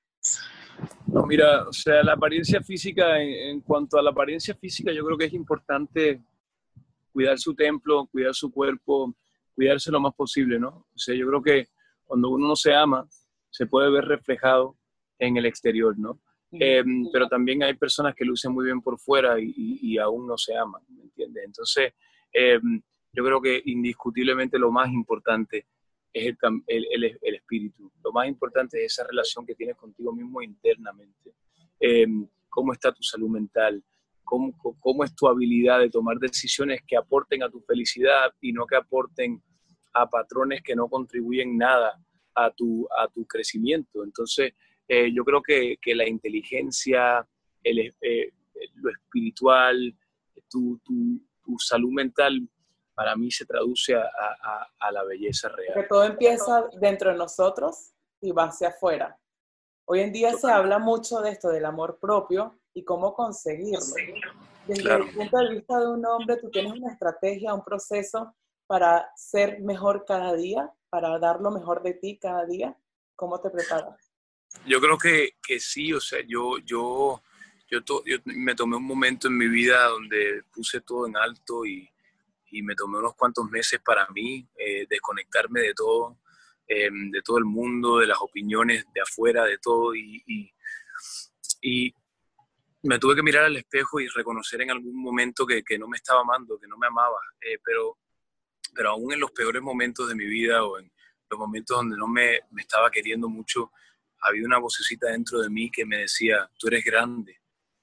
No, 1.06 1.24
mira, 1.26 1.66
o 1.68 1.72
sea, 1.72 2.02
la 2.02 2.12
apariencia 2.12 2.60
física, 2.60 3.18
en, 3.20 3.60
cuanto 3.62 3.98
a 3.98 4.02
la 4.02 4.10
apariencia 4.10 4.54
física, 4.54 4.92
yo 4.92 5.04
creo 5.04 5.16
que 5.16 5.24
es 5.26 5.32
importante 5.32 6.20
cuidar 7.12 7.38
su 7.38 7.54
templo, 7.54 8.06
cuidar 8.10 8.34
su 8.34 8.50
cuerpo, 8.50 9.14
cuidarse 9.54 9.90
lo 9.90 10.00
más 10.00 10.14
posible, 10.14 10.58
¿no? 10.58 10.68
O 10.94 10.98
sea, 10.98 11.14
yo 11.14 11.26
creo 11.28 11.42
que 11.42 11.68
cuando 12.04 12.28
uno 12.30 12.48
no 12.48 12.56
se 12.56 12.74
ama, 12.74 13.06
se 13.50 13.66
puede 13.66 13.90
ver 13.90 14.04
reflejado 14.04 14.76
en 15.18 15.36
el 15.36 15.46
exterior, 15.46 15.98
¿no? 15.98 16.20
Eh, 16.52 16.82
pero 17.12 17.28
también 17.28 17.62
hay 17.62 17.74
personas 17.74 18.14
que 18.14 18.24
lucen 18.24 18.52
muy 18.52 18.64
bien 18.64 18.80
por 18.80 18.98
fuera 18.98 19.38
y, 19.38 19.52
y- 19.56 19.98
aún 19.98 20.26
no 20.26 20.36
se 20.36 20.56
aman, 20.56 20.82
¿me 20.88 21.02
entiendes? 21.04 21.44
Entonces, 21.44 21.92
eh, 22.32 22.58
yo 23.12 23.24
creo 23.24 23.40
que 23.40 23.62
indiscutiblemente 23.66 24.58
lo 24.58 24.72
más 24.72 24.90
importante 24.92 25.66
es 26.12 26.34
el- 26.66 26.86
el- 26.90 27.18
el 27.22 27.34
espíritu. 27.36 27.92
Lo 28.02 28.10
más 28.12 28.26
importante 28.26 28.84
es 28.84 28.92
esa 28.94 29.06
relación 29.06 29.46
que 29.46 29.54
tienes 29.54 29.76
contigo 29.76 30.12
mismo 30.12 30.42
internamente. 30.42 31.34
Eh, 31.78 32.06
¿Cómo 32.48 32.72
está 32.72 32.90
tu 32.92 33.02
salud 33.04 33.28
mental? 33.28 33.80
¿Cómo, 34.30 34.56
co- 34.56 34.76
¿Cómo 34.78 35.02
es 35.02 35.12
tu 35.14 35.26
habilidad 35.26 35.80
de 35.80 35.90
tomar 35.90 36.16
decisiones 36.18 36.80
que 36.86 36.96
aporten 36.96 37.42
a 37.42 37.50
tu 37.50 37.60
felicidad 37.62 38.32
y 38.40 38.52
no 38.52 38.64
que 38.64 38.76
aporten 38.76 39.42
a 39.92 40.08
patrones 40.08 40.62
que 40.62 40.76
no 40.76 40.86
contribuyen 40.88 41.58
nada 41.58 42.00
a 42.36 42.48
tu, 42.52 42.86
a 42.96 43.08
tu 43.08 43.26
crecimiento? 43.26 44.04
Entonces, 44.04 44.52
eh, 44.86 45.10
yo 45.12 45.24
creo 45.24 45.42
que, 45.42 45.76
que 45.82 45.96
la 45.96 46.08
inteligencia, 46.08 47.26
el, 47.64 47.92
eh, 48.00 48.32
lo 48.76 48.90
espiritual, 48.90 49.96
tu, 50.48 50.78
tu- 50.84 51.20
tu 51.44 51.58
salud 51.58 51.90
mental, 51.92 52.48
para 52.94 53.16
mí 53.16 53.32
se 53.32 53.44
traduce 53.46 53.94
a, 53.96 54.02
a- 54.02 54.36
a- 54.52 54.68
a 54.78 54.92
la 54.92 55.02
belleza 55.02 55.48
real. 55.48 55.74
Que 55.74 55.88
todo 55.88 56.04
empieza 56.04 56.68
dentro 56.80 57.10
de 57.10 57.16
nosotros 57.16 57.92
y 58.20 58.30
va 58.30 58.44
hacia 58.44 58.68
afuera. 58.68 59.18
Hoy 59.86 60.00
en 60.00 60.12
día 60.12 60.34
se 60.34 60.48
habla 60.52 60.78
mucho 60.78 61.20
de 61.20 61.30
esto, 61.30 61.48
del 61.50 61.64
amor 61.64 61.98
propio 62.00 62.59
y 62.74 62.84
cómo 62.84 63.14
conseguirlo. 63.14 63.94
Desde 64.66 64.82
Claro. 64.82 65.04
el 65.04 65.10
punto 65.10 65.38
de 65.38 65.54
vista 65.54 65.78
de 65.80 65.88
un 65.88 66.04
hombre, 66.06 66.36
tú 66.36 66.50
tienes 66.50 66.72
una 66.72 66.92
estrategia, 66.92 67.54
un 67.54 67.64
proceso 67.64 68.34
para 68.66 69.10
ser 69.16 69.60
mejor 69.60 70.04
cada 70.06 70.34
día, 70.34 70.70
para 70.90 71.18
dar 71.18 71.40
lo 71.40 71.50
mejor 71.50 71.82
de 71.82 71.94
ti 71.94 72.18
cada 72.18 72.44
día. 72.46 72.76
¿Cómo 73.16 73.40
te 73.40 73.50
preparas? 73.50 74.12
Yo 74.66 74.80
creo 74.80 74.96
que, 74.98 75.30
que 75.46 75.58
sí, 75.60 75.92
o 75.92 76.00
sea, 76.00 76.20
yo, 76.26 76.58
yo, 76.58 77.20
yo, 77.68 77.82
to- 77.84 78.02
yo 78.04 78.18
me 78.24 78.54
tomé 78.54 78.76
un 78.76 78.84
momento 78.84 79.28
en 79.28 79.36
mi 79.36 79.48
vida 79.48 79.86
donde 79.88 80.42
puse 80.52 80.80
todo 80.80 81.06
en 81.06 81.16
alto 81.16 81.64
y, 81.64 81.88
y 82.50 82.62
me 82.62 82.74
tomé 82.74 82.98
unos 82.98 83.14
cuantos 83.14 83.44
meses 83.50 83.80
para 83.84 84.06
mí, 84.08 84.46
eh, 84.56 84.86
desconectarme 84.88 85.60
de 85.60 85.74
todo, 85.74 86.18
eh, 86.68 86.88
de 86.92 87.22
todo 87.22 87.38
el 87.38 87.44
mundo, 87.44 87.98
de 87.98 88.06
las 88.06 88.18
opiniones 88.20 88.84
de 88.94 89.00
afuera, 89.00 89.44
de 89.44 89.58
todo, 89.58 89.94
y, 89.94 90.22
y, 90.26 90.52
y 91.62 91.94
me 92.82 92.98
tuve 92.98 93.16
que 93.16 93.22
mirar 93.22 93.44
al 93.44 93.56
espejo 93.56 94.00
y 94.00 94.08
reconocer 94.08 94.62
en 94.62 94.70
algún 94.70 95.00
momento 95.00 95.46
que, 95.46 95.62
no 95.78 95.86
me 95.86 95.96
estaba 95.96 96.20
amando, 96.20 96.58
que 96.58 96.66
no 96.66 96.78
me 96.78 96.86
amaba, 96.86 97.18
eh, 97.40 97.58
pero, 97.64 97.98
pero 98.74 98.90
aún 98.90 99.12
en 99.12 99.20
los 99.20 99.30
peores 99.32 99.60
momentos 99.60 100.08
de 100.08 100.14
mi 100.14 100.26
vida 100.26 100.64
o 100.64 100.78
en 100.78 100.90
los 101.28 101.38
momentos 101.38 101.76
donde 101.76 101.96
no 101.96 102.06
me, 102.06 102.40
me 102.50 102.62
estaba 102.62 102.90
queriendo 102.90 103.28
mucho, 103.28 103.72
había 104.22 104.44
una 104.44 104.58
vocecita 104.58 105.08
dentro 105.08 105.40
de 105.40 105.50
mí 105.50 105.70
que 105.70 105.84
me 105.84 105.98
decía, 105.98 106.50
tú 106.58 106.68
eres 106.68 106.84
grande, 106.84 107.40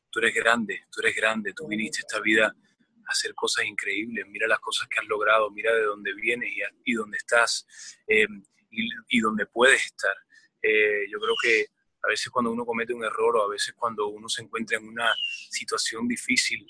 tú 0.09 0.19
eres 0.19 0.33
grande, 0.33 0.85
tú 0.91 1.01
eres 1.01 1.15
grande, 1.15 1.53
tú 1.53 1.67
viniste 1.67 1.99
esta 1.99 2.19
vida 2.19 2.47
a 2.47 3.11
hacer 3.11 3.33
cosas 3.33 3.65
increíbles, 3.65 4.25
mira 4.27 4.47
las 4.47 4.59
cosas 4.59 4.87
que 4.87 4.99
has 4.99 5.05
logrado, 5.05 5.49
mira 5.51 5.73
de 5.73 5.83
dónde 5.83 6.13
vienes 6.13 6.51
y, 6.51 6.91
y 6.91 6.93
dónde 6.93 7.17
estás 7.17 7.65
eh, 8.07 8.27
y, 8.71 8.89
y 9.09 9.19
dónde 9.19 9.45
puedes 9.45 9.85
estar. 9.85 10.15
Eh, 10.61 11.05
yo 11.09 11.19
creo 11.19 11.35
que 11.41 11.76
a 12.07 12.09
veces 12.09 12.29
cuando 12.31 12.51
uno 12.51 12.65
comete 12.65 12.93
un 12.93 13.03
error 13.03 13.35
o 13.35 13.43
a 13.43 13.49
veces 13.49 13.73
cuando 13.77 14.07
uno 14.07 14.29
se 14.29 14.41
encuentra 14.41 14.77
en 14.77 14.87
una 14.87 15.13
situación 15.49 16.07
difícil, 16.07 16.65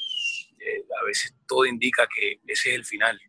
eh, 0.60 0.84
a 1.00 1.06
veces 1.06 1.36
todo 1.47 1.63
indica 1.65 2.08
que 2.08 2.39
ese 2.47 2.69
es 2.71 2.76
el 2.76 2.86
final. 2.86 3.19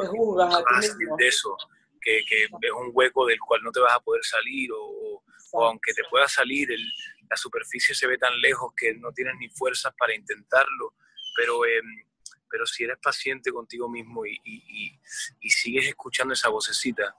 Te 0.00 0.06
juzgas 0.06 0.54
a 0.54 0.58
ti 0.60 0.64
Vas 0.70 0.78
a 0.78 0.82
salir 0.88 0.98
mismo. 0.98 1.16
de 1.18 1.28
eso, 1.28 1.56
que, 2.00 2.22
que 2.26 2.44
es 2.44 2.50
un 2.74 2.90
hueco 2.94 3.26
del 3.26 3.38
cual 3.40 3.62
no 3.62 3.70
te 3.72 3.80
vas 3.80 3.94
a 3.94 4.00
poder 4.00 4.24
salir 4.24 4.70
o, 4.72 5.22
o- 5.52 5.64
aunque 5.66 5.92
te 5.92 6.02
pueda 6.08 6.26
salir, 6.28 6.70
el- 6.72 6.92
la 7.28 7.36
superficie 7.36 7.94
se 7.94 8.06
ve 8.06 8.16
tan 8.16 8.40
lejos 8.40 8.72
que 8.74 8.94
no 8.94 9.12
tienes 9.12 9.34
ni 9.38 9.48
fuerzas 9.50 9.92
para 9.98 10.14
intentarlo, 10.14 10.94
pero, 11.36 11.66
em, 11.66 12.04
pero 12.48 12.64
si 12.66 12.84
eres 12.84 12.96
paciente 13.02 13.52
contigo 13.52 13.88
mismo 13.88 14.24
y, 14.24 14.40
y- 14.44 14.64
y- 14.86 15.00
y 15.42 15.50
sigues 15.50 15.86
escuchando 15.86 16.32
esa 16.32 16.48
vocecita, 16.48 17.14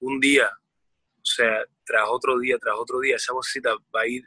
un 0.00 0.18
día, 0.18 0.50
o 1.20 1.24
sea, 1.24 1.64
tras 1.84 2.04
otro 2.08 2.38
día, 2.38 2.58
tras 2.58 2.74
otro 2.78 3.00
día, 3.00 3.16
esa 3.16 3.32
vocecita 3.32 3.74
va 3.94 4.00
a 4.02 4.06
ir, 4.06 4.24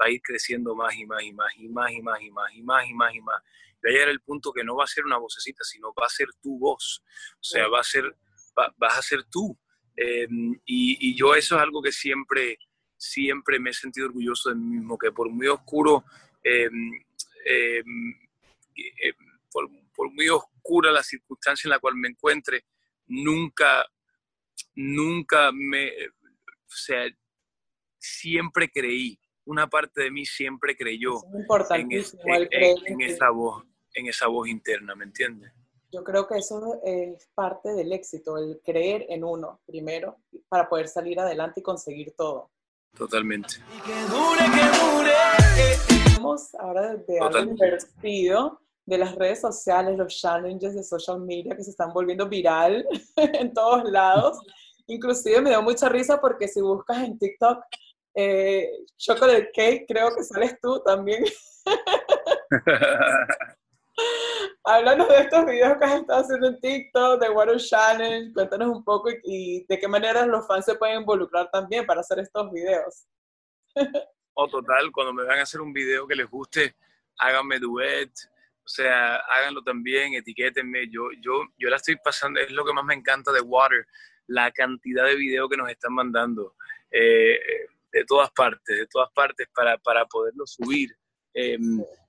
va 0.00 0.06
a 0.06 0.10
ir 0.10 0.20
creciendo 0.22 0.74
más 0.74 0.94
y 0.94 1.04
más 1.06 1.22
y 1.22 1.32
más 1.32 1.52
y 1.56 1.68
más 1.68 1.90
y 1.92 2.00
más 2.02 2.20
y 2.22 2.30
más 2.30 2.52
y 2.54 2.62
más 2.62 2.86
y 2.88 2.94
más 2.94 3.14
y 3.14 3.20
más. 3.20 3.42
Y 3.80 3.86
va 3.86 3.90
a 3.90 3.92
llegar 3.92 4.08
el 4.08 4.20
punto 4.20 4.52
que 4.52 4.64
no 4.64 4.76
va 4.76 4.84
a 4.84 4.88
ser 4.88 5.04
una 5.04 5.18
vocecita, 5.18 5.62
sino 5.64 5.92
va 6.00 6.06
a 6.06 6.10
ser 6.10 6.28
tu 6.42 6.58
voz. 6.58 7.02
O 7.34 7.42
sea, 7.44 7.68
va 7.68 7.80
a 7.80 7.84
ser, 7.84 8.04
va- 8.58 8.74
vas 8.76 8.98
a 8.98 9.02
ser 9.02 9.24
tú. 9.24 9.56
Eh, 9.96 10.28
y, 10.64 11.10
y 11.10 11.16
yo 11.16 11.34
eso 11.34 11.56
es 11.56 11.62
algo 11.62 11.82
que 11.82 11.92
siempre, 11.92 12.58
siempre 12.96 13.58
me 13.58 13.70
he 13.70 13.74
sentido 13.74 14.06
orgulloso 14.06 14.48
de 14.50 14.54
mí 14.56 14.76
mismo, 14.76 14.96
que 14.98 15.10
por 15.12 15.28
muy 15.30 15.48
oscuro, 15.48 16.04
eh, 16.44 16.68
eh, 17.44 17.82
por, 19.50 19.68
por 19.94 20.10
muy 20.12 20.28
oscura 20.28 20.92
la 20.92 21.02
circunstancia 21.02 21.66
en 21.66 21.70
la 21.70 21.78
cual 21.80 21.94
me 21.96 22.08
encuentre, 22.08 22.64
nunca, 23.08 23.84
nunca 24.74 25.50
me, 25.52 25.92
o 26.68 26.76
sea, 26.76 27.04
siempre 27.98 28.70
creí, 28.70 29.18
una 29.44 29.66
parte 29.68 30.02
de 30.02 30.10
mí 30.10 30.24
siempre 30.26 30.76
creyó 30.76 31.16
Es 31.16 31.70
en, 31.70 31.92
es- 31.92 32.14
en- 32.24 32.48
en- 32.52 32.76
en 32.86 33.00
esa 33.00 33.30
voz, 33.30 33.64
en 33.94 34.06
esa 34.06 34.26
voz 34.28 34.48
interna, 34.48 34.94
¿me 34.94 35.04
entiendes? 35.04 35.50
Yo 35.90 36.04
creo 36.04 36.26
que 36.28 36.36
eso 36.36 36.80
es 36.84 37.28
parte 37.34 37.72
del 37.72 37.92
éxito, 37.94 38.36
el 38.36 38.60
creer 38.62 39.06
en 39.08 39.24
uno 39.24 39.62
primero 39.66 40.18
para 40.48 40.68
poder 40.68 40.86
salir 40.86 41.18
adelante 41.18 41.60
y 41.60 41.62
conseguir 41.62 42.12
todo. 42.14 42.50
Totalmente. 42.96 43.54
Que 43.86 43.92
dure, 44.02 44.44
que 44.54 44.78
dure. 44.78 46.14
Vamos 46.16 46.54
ahora 46.56 46.94
de 46.96 47.18
algo 47.20 47.52
divertido 47.52 48.60
de 48.84 48.98
las 48.98 49.14
redes 49.14 49.40
sociales, 49.40 49.96
los 49.96 50.14
challenges 50.20 50.74
de 50.74 50.82
social 50.82 51.20
media 51.20 51.56
que 51.56 51.62
se 51.64 51.70
están 51.70 51.92
volviendo 51.92 52.28
viral 52.28 52.86
en 53.16 53.52
todos 53.54 53.84
lados. 53.90 54.38
Inclusive 54.88 55.40
me 55.42 55.50
dio 55.50 55.62
mucha 55.62 55.88
risa 55.88 56.20
porque 56.20 56.48
si 56.48 56.60
buscas 56.60 56.98
en 56.98 57.18
TikTok 57.18 57.62
eh, 58.14 58.68
chocolate 58.96 59.50
cake, 59.54 59.84
creo 59.86 60.14
que 60.14 60.24
sales 60.24 60.58
tú 60.60 60.82
también. 60.84 61.24
Háblanos 64.64 65.08
de 65.08 65.18
estos 65.18 65.46
videos 65.46 65.76
que 65.78 65.84
has 65.84 66.00
estado 66.00 66.20
haciendo 66.20 66.48
en 66.48 66.60
TikTok, 66.60 67.20
de 67.20 67.30
Water 67.30 67.58
Challenge, 67.58 68.32
cuéntanos 68.32 68.68
un 68.68 68.84
poco 68.84 69.10
y, 69.22 69.64
de 69.68 69.78
qué 69.78 69.86
manera 69.86 70.26
los 70.26 70.46
fans 70.46 70.64
se 70.64 70.74
pueden 70.74 71.00
involucrar 71.00 71.50
también 71.50 71.86
para 71.86 72.00
hacer 72.00 72.18
estos 72.18 72.50
videos. 72.50 73.06
o 74.34 74.48
total, 74.48 74.90
cuando 74.90 75.12
me 75.12 75.24
van 75.24 75.38
a 75.38 75.42
hacer 75.42 75.60
un 75.60 75.72
video 75.72 76.06
que 76.06 76.16
les 76.16 76.28
guste, 76.28 76.74
háganme 77.18 77.58
duet, 77.58 78.10
o 78.64 78.68
sea, 78.68 79.16
háganlo 79.16 79.62
también, 79.62 80.14
etiquétenme. 80.14 80.88
Yo, 80.90 81.08
yo, 81.20 81.42
yo 81.56 81.70
la 81.70 81.76
estoy 81.76 81.96
pasando, 81.96 82.40
es 82.40 82.50
lo 82.50 82.64
que 82.64 82.72
más 82.72 82.84
me 82.84 82.94
encanta 82.94 83.32
de 83.32 83.40
Water, 83.40 83.86
la 84.28 84.52
cantidad 84.52 85.06
de 85.06 85.16
videos 85.16 85.48
que 85.48 85.56
nos 85.56 85.70
están 85.70 85.94
mandando 85.94 86.54
eh, 86.90 87.38
de 87.92 88.04
todas 88.04 88.30
partes, 88.30 88.78
de 88.78 88.86
todas 88.86 89.10
partes 89.12 89.48
para, 89.54 89.76
para 89.78 90.06
poderlo 90.06 90.46
subir. 90.46 90.90
Eh, 91.34 91.58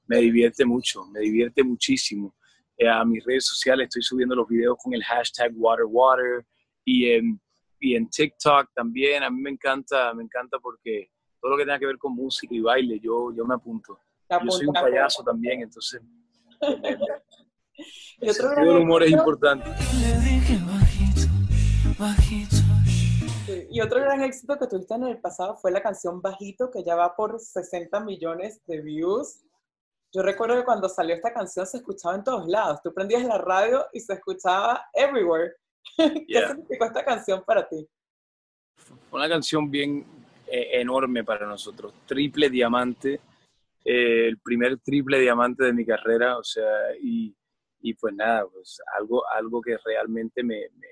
me 0.08 0.18
divierte 0.18 0.66
mucho, 0.66 1.06
me 1.06 1.22
divierte 1.22 1.64
muchísimo. 1.64 2.36
Eh, 2.78 2.88
a 2.88 3.04
mis 3.06 3.24
redes 3.24 3.46
sociales 3.46 3.86
estoy 3.86 4.04
subiendo 4.04 4.36
los 4.36 4.48
videos 4.48 4.78
con 4.82 4.94
el 4.94 5.04
hashtag 5.04 5.52
WaterWater 5.56 6.46
y 6.86 7.12
en, 7.12 7.42
y 7.80 7.96
en 7.96 8.10
TikTok 8.10 8.70
también. 8.74 9.24
A 9.24 9.30
mí 9.30 9.42
me 9.42 9.52
encanta, 9.52 10.14
me 10.14 10.24
encanta 10.24 10.60
porque 10.60 11.12
todo 11.40 11.52
lo 11.52 11.58
que 11.58 11.64
tenga 11.64 11.80
que 11.80 11.86
ver 11.86 11.98
con 11.98 12.14
música 12.14 12.54
y 12.54 12.60
baile, 12.60 13.00
yo, 13.00 13.34
yo 13.36 13.46
me 13.46 13.56
apunto. 13.56 14.00
Yo 14.30 14.52
soy 14.52 14.68
un 14.68 14.74
payaso 14.74 15.24
también, 15.24 15.62
entonces 15.62 16.02
el 18.20 18.34
sentido 18.34 18.74
del 18.74 18.84
humor 18.84 19.04
es 19.04 19.12
importante. 19.12 19.70
Le 19.70 20.20
dije 20.20 20.60
bajito, 22.00 22.56
bajito. 22.70 23.26
Sí, 23.46 23.68
Y 23.72 23.82
otro 23.82 24.00
gran 24.00 24.22
éxito 24.24 24.58
que 24.58 24.68
tuviste 24.68 24.94
en 24.96 25.04
el 25.04 25.20
pasado 25.20 25.58
fue 25.58 25.72
la 25.72 25.82
canción 25.82 26.22
Bajito, 26.22 26.70
que 26.72 26.84
ya 26.84 26.96
va 26.96 27.16
por 27.16 27.40
60 27.40 28.00
millones 28.02 28.62
de 28.66 28.82
views. 28.82 29.44
Yo 30.12 30.22
recuerdo 30.24 30.56
que 30.56 30.66
cuando 30.66 30.90
salió 30.90 31.16
esta 31.16 31.34
canción 31.34 31.66
se 31.68 31.78
escuchaba 31.78 32.16
en 32.16 32.24
todos 32.24 32.48
lados. 32.48 32.82
Tú 32.84 32.94
prendías 32.94 33.24
la 33.24 33.38
radio 33.38 33.86
y 33.94 34.00
se 34.00 34.14
escuchaba 34.14 34.86
everywhere. 34.94 35.54
¿Qué 35.98 36.26
Yeah. 36.28 36.50
significó 36.50 36.86
esta 36.86 37.04
canción 37.06 37.44
para 37.46 37.68
ti? 37.68 37.88
Una 39.12 39.28
canción 39.30 39.70
bien 39.70 40.06
eh, 40.48 40.80
enorme 40.82 41.24
para 41.24 41.46
nosotros. 41.46 41.94
Triple 42.08 42.50
diamante, 42.50 43.20
eh, 43.86 44.28
el 44.28 44.40
primer 44.40 44.80
triple 44.80 45.20
diamante 45.20 45.64
de 45.66 45.74
mi 45.74 45.86
carrera, 45.86 46.38
o 46.38 46.44
sea, 46.44 46.96
y, 47.02 47.36
y 47.82 47.94
pues 47.94 48.14
nada, 48.16 48.48
pues 48.48 48.80
algo, 48.98 49.24
algo 49.32 49.62
que 49.62 49.78
realmente 49.78 50.44
me, 50.44 50.68
me- 50.78 50.88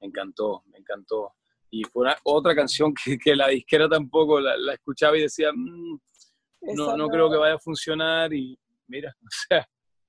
me 0.00 0.08
encantó, 0.08 0.62
me 0.66 0.78
encantó. 0.78 1.34
Y 1.70 1.82
fue 1.84 2.02
una- 2.04 2.16
otra 2.24 2.54
canción 2.54 2.92
que, 2.94 3.18
que 3.18 3.34
la 3.36 3.48
disquera 3.48 3.88
tampoco 3.88 4.40
la, 4.40 4.56
la 4.56 4.74
escuchaba 4.74 5.16
y 5.18 5.22
decía, 5.22 5.50
"Mm, 5.52 5.98
no, 6.74 6.96
no 6.96 7.08
creo 7.08 7.30
que 7.30 7.36
vaya 7.36 7.54
a 7.54 7.58
funcionar 7.58 8.32
y 8.32 8.58
mira, 8.88 9.14
o 9.22 9.28
sea, 9.48 9.68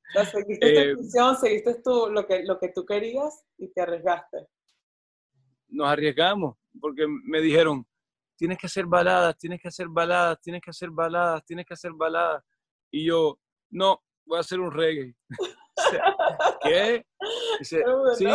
o 0.10 0.14
sea, 0.14 0.26
seguiste 0.26 0.68
eh, 0.70 0.74
tu 0.86 0.90
intuición, 0.92 1.36
seguiste 1.38 1.82
tú, 1.84 2.08
lo, 2.12 2.26
que, 2.26 2.44
lo 2.44 2.58
que 2.60 2.70
tú 2.70 2.86
querías 2.86 3.44
y 3.58 3.68
te 3.70 3.82
arriesgaste. 3.82 4.48
nos 5.70 5.88
arriesgamos 5.88 6.56
porque 6.80 7.06
me 7.08 7.42
dijeron, 7.42 7.86
tienes 8.38 8.58
que 8.58 8.68
hacer 8.68 8.86
baladas, 8.86 9.38
tienes 9.38 9.60
que 9.62 9.68
hacer 9.68 9.88
baladas, 9.90 10.40
tienes 10.42 10.62
que 10.62 10.70
hacer 10.70 10.90
baladas, 10.92 11.44
tienes 11.44 11.66
que 11.66 11.74
hacer 11.74 11.92
baladas. 11.94 12.44
Y 12.92 13.06
yo, 13.08 13.40
no, 13.72 14.02
voy 14.26 14.38
a 14.38 14.42
hacer 14.42 14.60
un 14.60 14.72
reggae. 14.72 15.16
¿Qué? 16.64 17.06
Dice, 17.60 17.84
sí, 18.18 18.26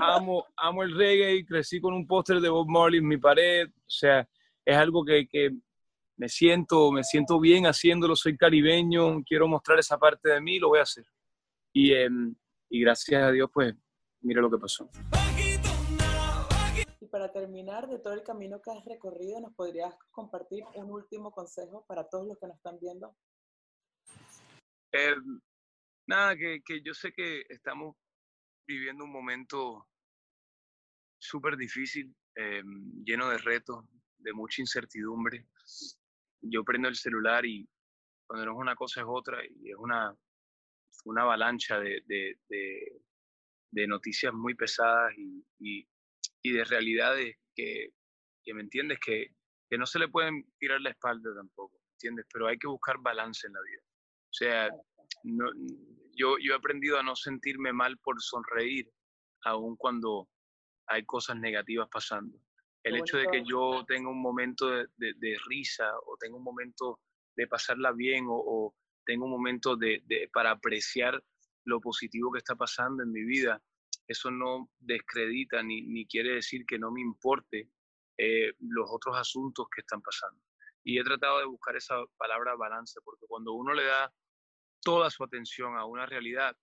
amo, 0.00 0.46
amo 0.56 0.82
el 0.82 0.96
reggae, 0.96 1.44
crecí 1.44 1.80
con 1.80 1.94
un 1.94 2.06
póster 2.06 2.40
de 2.40 2.48
Bob 2.48 2.68
Marley 2.68 2.98
en 2.98 3.08
mi 3.08 3.16
pared, 3.16 3.68
o 3.68 3.90
sea, 3.90 4.28
es 4.64 4.76
algo 4.76 5.04
que, 5.04 5.26
que 5.26 5.50
me 6.16 6.28
siento, 6.28 6.92
me 6.92 7.02
siento 7.02 7.40
bien 7.40 7.64
haciéndolo, 7.64 8.14
soy 8.14 8.36
caribeño, 8.36 9.22
quiero 9.24 9.48
mostrar 9.48 9.78
esa 9.78 9.98
parte 9.98 10.28
de 10.28 10.40
mí, 10.40 10.58
lo 10.58 10.68
voy 10.68 10.80
a 10.80 10.82
hacer. 10.82 11.06
Y, 11.72 11.94
em, 11.94 12.34
y 12.68 12.80
gracias 12.80 13.22
a 13.22 13.30
Dios, 13.30 13.48
pues, 13.52 13.74
mire 14.20 14.42
lo 14.42 14.50
que 14.50 14.58
pasó. 14.58 14.90
Y 17.00 17.06
para 17.06 17.32
terminar, 17.32 17.88
de 17.88 17.98
todo 17.98 18.12
el 18.12 18.22
camino 18.22 18.60
que 18.60 18.70
has 18.70 18.84
recorrido, 18.84 19.40
¿nos 19.40 19.54
podrías 19.54 19.94
compartir 20.10 20.62
un 20.74 20.90
último 20.90 21.32
consejo 21.32 21.86
para 21.86 22.06
todos 22.08 22.26
los 22.26 22.38
que 22.38 22.46
nos 22.48 22.56
están 22.56 22.78
viendo? 22.78 23.16
Eh, 24.92 25.14
nada, 26.06 26.36
que, 26.36 26.60
que 26.62 26.82
yo 26.82 26.92
sé 26.92 27.12
que 27.12 27.44
estamos 27.48 27.96
viviendo 28.70 29.04
un 29.04 29.12
momento 29.12 29.88
súper 31.18 31.56
difícil, 31.56 32.14
eh, 32.36 32.62
lleno 33.04 33.28
de 33.28 33.38
retos, 33.38 33.84
de 34.18 34.32
mucha 34.32 34.62
incertidumbre. 34.62 35.46
Yo 36.40 36.64
prendo 36.64 36.88
el 36.88 36.96
celular 36.96 37.44
y 37.44 37.68
cuando 38.26 38.46
no 38.46 38.52
es 38.52 38.58
una 38.58 38.74
cosa 38.74 39.00
es 39.00 39.06
otra 39.08 39.44
y 39.44 39.70
es 39.70 39.76
una, 39.76 40.14
una 41.04 41.22
avalancha 41.22 41.78
de, 41.78 42.02
de, 42.06 42.38
de, 42.48 43.02
de 43.72 43.86
noticias 43.86 44.32
muy 44.32 44.54
pesadas 44.54 45.12
y, 45.16 45.44
y, 45.58 45.88
y 46.42 46.52
de 46.52 46.64
realidades 46.64 47.36
que, 47.54 47.92
que, 48.42 48.54
¿me 48.54 48.62
entiendes? 48.62 48.98
Que, 49.04 49.34
que 49.68 49.78
no 49.78 49.86
se 49.86 49.98
le 49.98 50.08
pueden 50.08 50.44
tirar 50.58 50.80
la 50.80 50.90
espalda 50.90 51.34
tampoco, 51.34 51.80
¿entiendes? 51.92 52.26
Pero 52.32 52.46
hay 52.46 52.58
que 52.58 52.68
buscar 52.68 52.98
balance 52.98 53.46
en 53.46 53.52
la 53.52 53.60
vida. 53.60 53.82
O 53.82 54.32
sea, 54.32 54.70
no, 55.22 55.46
yo, 56.14 56.36
yo 56.38 56.52
he 56.52 56.56
aprendido 56.56 56.98
a 56.98 57.02
no 57.02 57.16
sentirme 57.16 57.72
mal 57.72 57.98
por 57.98 58.20
sonreír, 58.20 58.90
aun 59.44 59.76
cuando 59.76 60.28
hay 60.86 61.04
cosas 61.04 61.38
negativas 61.38 61.88
pasando. 61.90 62.38
El 62.82 62.96
hecho 62.96 63.18
de 63.18 63.26
que 63.26 63.42
yo 63.44 63.84
tenga 63.86 64.08
un 64.08 64.22
momento 64.22 64.68
de, 64.68 64.86
de, 64.96 65.12
de 65.16 65.38
risa 65.46 65.90
o 66.06 66.16
tenga 66.18 66.36
un 66.36 66.42
momento 66.42 67.00
de 67.36 67.46
pasarla 67.46 67.92
bien 67.92 68.26
o, 68.26 68.34
o 68.34 68.74
tenga 69.04 69.24
un 69.24 69.30
momento 69.30 69.76
de, 69.76 70.02
de, 70.06 70.30
para 70.32 70.50
apreciar 70.50 71.22
lo 71.64 71.80
positivo 71.80 72.32
que 72.32 72.38
está 72.38 72.56
pasando 72.56 73.02
en 73.02 73.12
mi 73.12 73.22
vida, 73.22 73.62
eso 74.06 74.30
no 74.30 74.70
descredita 74.78 75.62
ni, 75.62 75.82
ni 75.82 76.06
quiere 76.06 76.34
decir 76.34 76.64
que 76.66 76.78
no 76.78 76.90
me 76.90 77.00
importe 77.00 77.68
eh, 78.18 78.52
los 78.58 78.88
otros 78.90 79.16
asuntos 79.16 79.66
que 79.74 79.82
están 79.82 80.02
pasando. 80.02 80.42
Y 80.82 80.98
he 80.98 81.04
tratado 81.04 81.38
de 81.38 81.46
buscar 81.46 81.76
esa 81.76 81.96
palabra 82.16 82.56
balance, 82.56 82.98
porque 83.04 83.26
cuando 83.26 83.52
uno 83.52 83.74
le 83.74 83.84
da 83.84 84.12
toda 84.82 85.10
su 85.10 85.24
atención 85.24 85.76
a 85.76 85.84
una 85.84 86.06
realidad, 86.06 86.56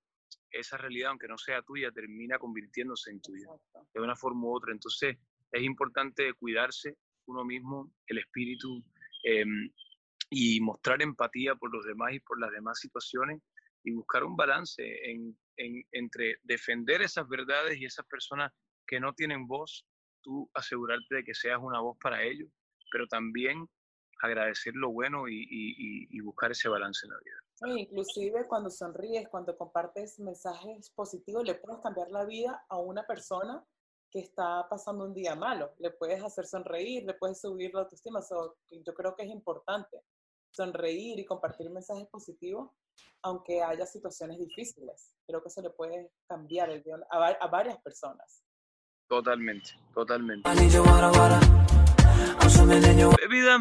esa 0.52 0.78
realidad, 0.78 1.10
aunque 1.10 1.28
no 1.28 1.38
sea 1.38 1.62
tuya, 1.62 1.92
termina 1.92 2.38
convirtiéndose 2.40 3.12
en 3.12 3.22
tuya, 3.22 3.48
de 3.94 4.02
una 4.02 4.16
forma 4.16 4.48
u 4.48 4.56
otra. 4.56 4.72
Entonces, 4.72 5.18
es 5.52 5.64
importante 5.64 6.34
cuidarse 6.34 6.98
uno 7.26 7.44
mismo, 7.44 7.92
el 8.08 8.20
espíritu, 8.20 8.84
eh, 9.24 9.46
y 10.30 10.60
mostrar 10.62 11.02
empatía 11.02 11.56
por 11.56 11.74
los 11.74 11.86
demás 11.86 12.14
y 12.14 12.20
por 12.20 12.40
las 12.40 12.52
demás 12.52 12.80
situaciones, 12.80 13.42
y 13.84 13.92
buscar 13.92 14.24
un 14.24 14.36
balance 14.36 14.84
en, 14.84 15.38
en, 15.58 15.84
entre 15.92 16.38
defender 16.44 17.02
esas 17.02 17.28
verdades 17.28 17.78
y 17.78 17.86
esas 17.86 18.06
personas 18.06 18.52
que 18.86 19.00
no 19.00 19.14
tienen 19.14 19.48
voz, 19.48 19.86
tú 20.22 20.50
asegurarte 20.54 21.16
de 21.16 21.24
que 21.24 21.34
seas 21.34 21.60
una 21.62 21.80
voz 21.80 21.98
para 22.02 22.24
ellos, 22.24 22.50
pero 22.92 23.08
también 23.08 23.66
agradecer 24.22 24.74
lo 24.76 24.90
bueno 24.92 25.28
y, 25.28 25.42
y, 25.42 26.08
y 26.10 26.20
buscar 26.22 26.52
ese 26.52 26.70
balance 26.70 27.06
en 27.06 27.12
la 27.12 27.20
vida. 27.24 27.47
Sí, 27.60 27.72
inclusive 27.72 28.48
cuando 28.48 28.70
sonríes, 28.70 29.28
cuando 29.30 29.58
compartes 29.58 30.20
mensajes 30.20 30.92
positivos, 30.92 31.44
le 31.44 31.56
puedes 31.56 31.82
cambiar 31.82 32.12
la 32.12 32.24
vida 32.24 32.64
a 32.70 32.78
una 32.78 33.04
persona 33.08 33.66
que 34.12 34.20
está 34.20 34.68
pasando 34.70 35.06
un 35.06 35.14
día 35.14 35.36
malo. 35.36 35.74
Le 35.80 35.90
puedes 35.90 36.24
hacer 36.24 36.46
sonreír, 36.46 37.04
le 37.04 37.16
puedes 37.16 37.42
subir 37.42 37.74
la 37.74 37.82
autoestima. 37.82 38.22
So, 38.22 38.58
yo 38.70 38.94
creo 38.94 39.16
que 39.16 39.24
es 39.24 39.30
importante 39.30 40.04
sonreír 40.52 41.20
y 41.20 41.26
compartir 41.26 41.72
mensajes 41.72 42.08
positivos, 42.10 42.70
aunque 43.24 43.64
haya 43.64 43.88
situaciones 43.88 44.38
difíciles. 44.38 45.16
Creo 45.26 45.42
que 45.42 45.48
eso 45.48 45.62
le 45.64 45.72
puede 45.72 46.12
cambiar 46.28 46.70
el 46.70 46.84
día 46.84 46.98
a, 47.10 47.28
a 47.28 47.48
varias 47.48 47.82
personas. 47.82 48.44
Totalmente, 49.08 49.72
totalmente. 49.96 50.48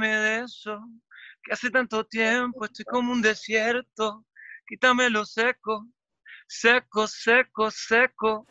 De 0.07 0.41
eso, 0.41 0.81
que 1.47 1.53
hace 1.53 1.71
tanto 1.71 2.05
tiempo 2.05 2.65
estoy 2.65 2.85
como 2.85 3.13
un 3.13 3.23
desierto. 3.23 4.25
Quítame 4.67 5.09
lo 5.11 5.25
seco, 5.25 5.87
seco, 6.49 7.07
seco, 7.07 7.71
seco. 7.71 8.47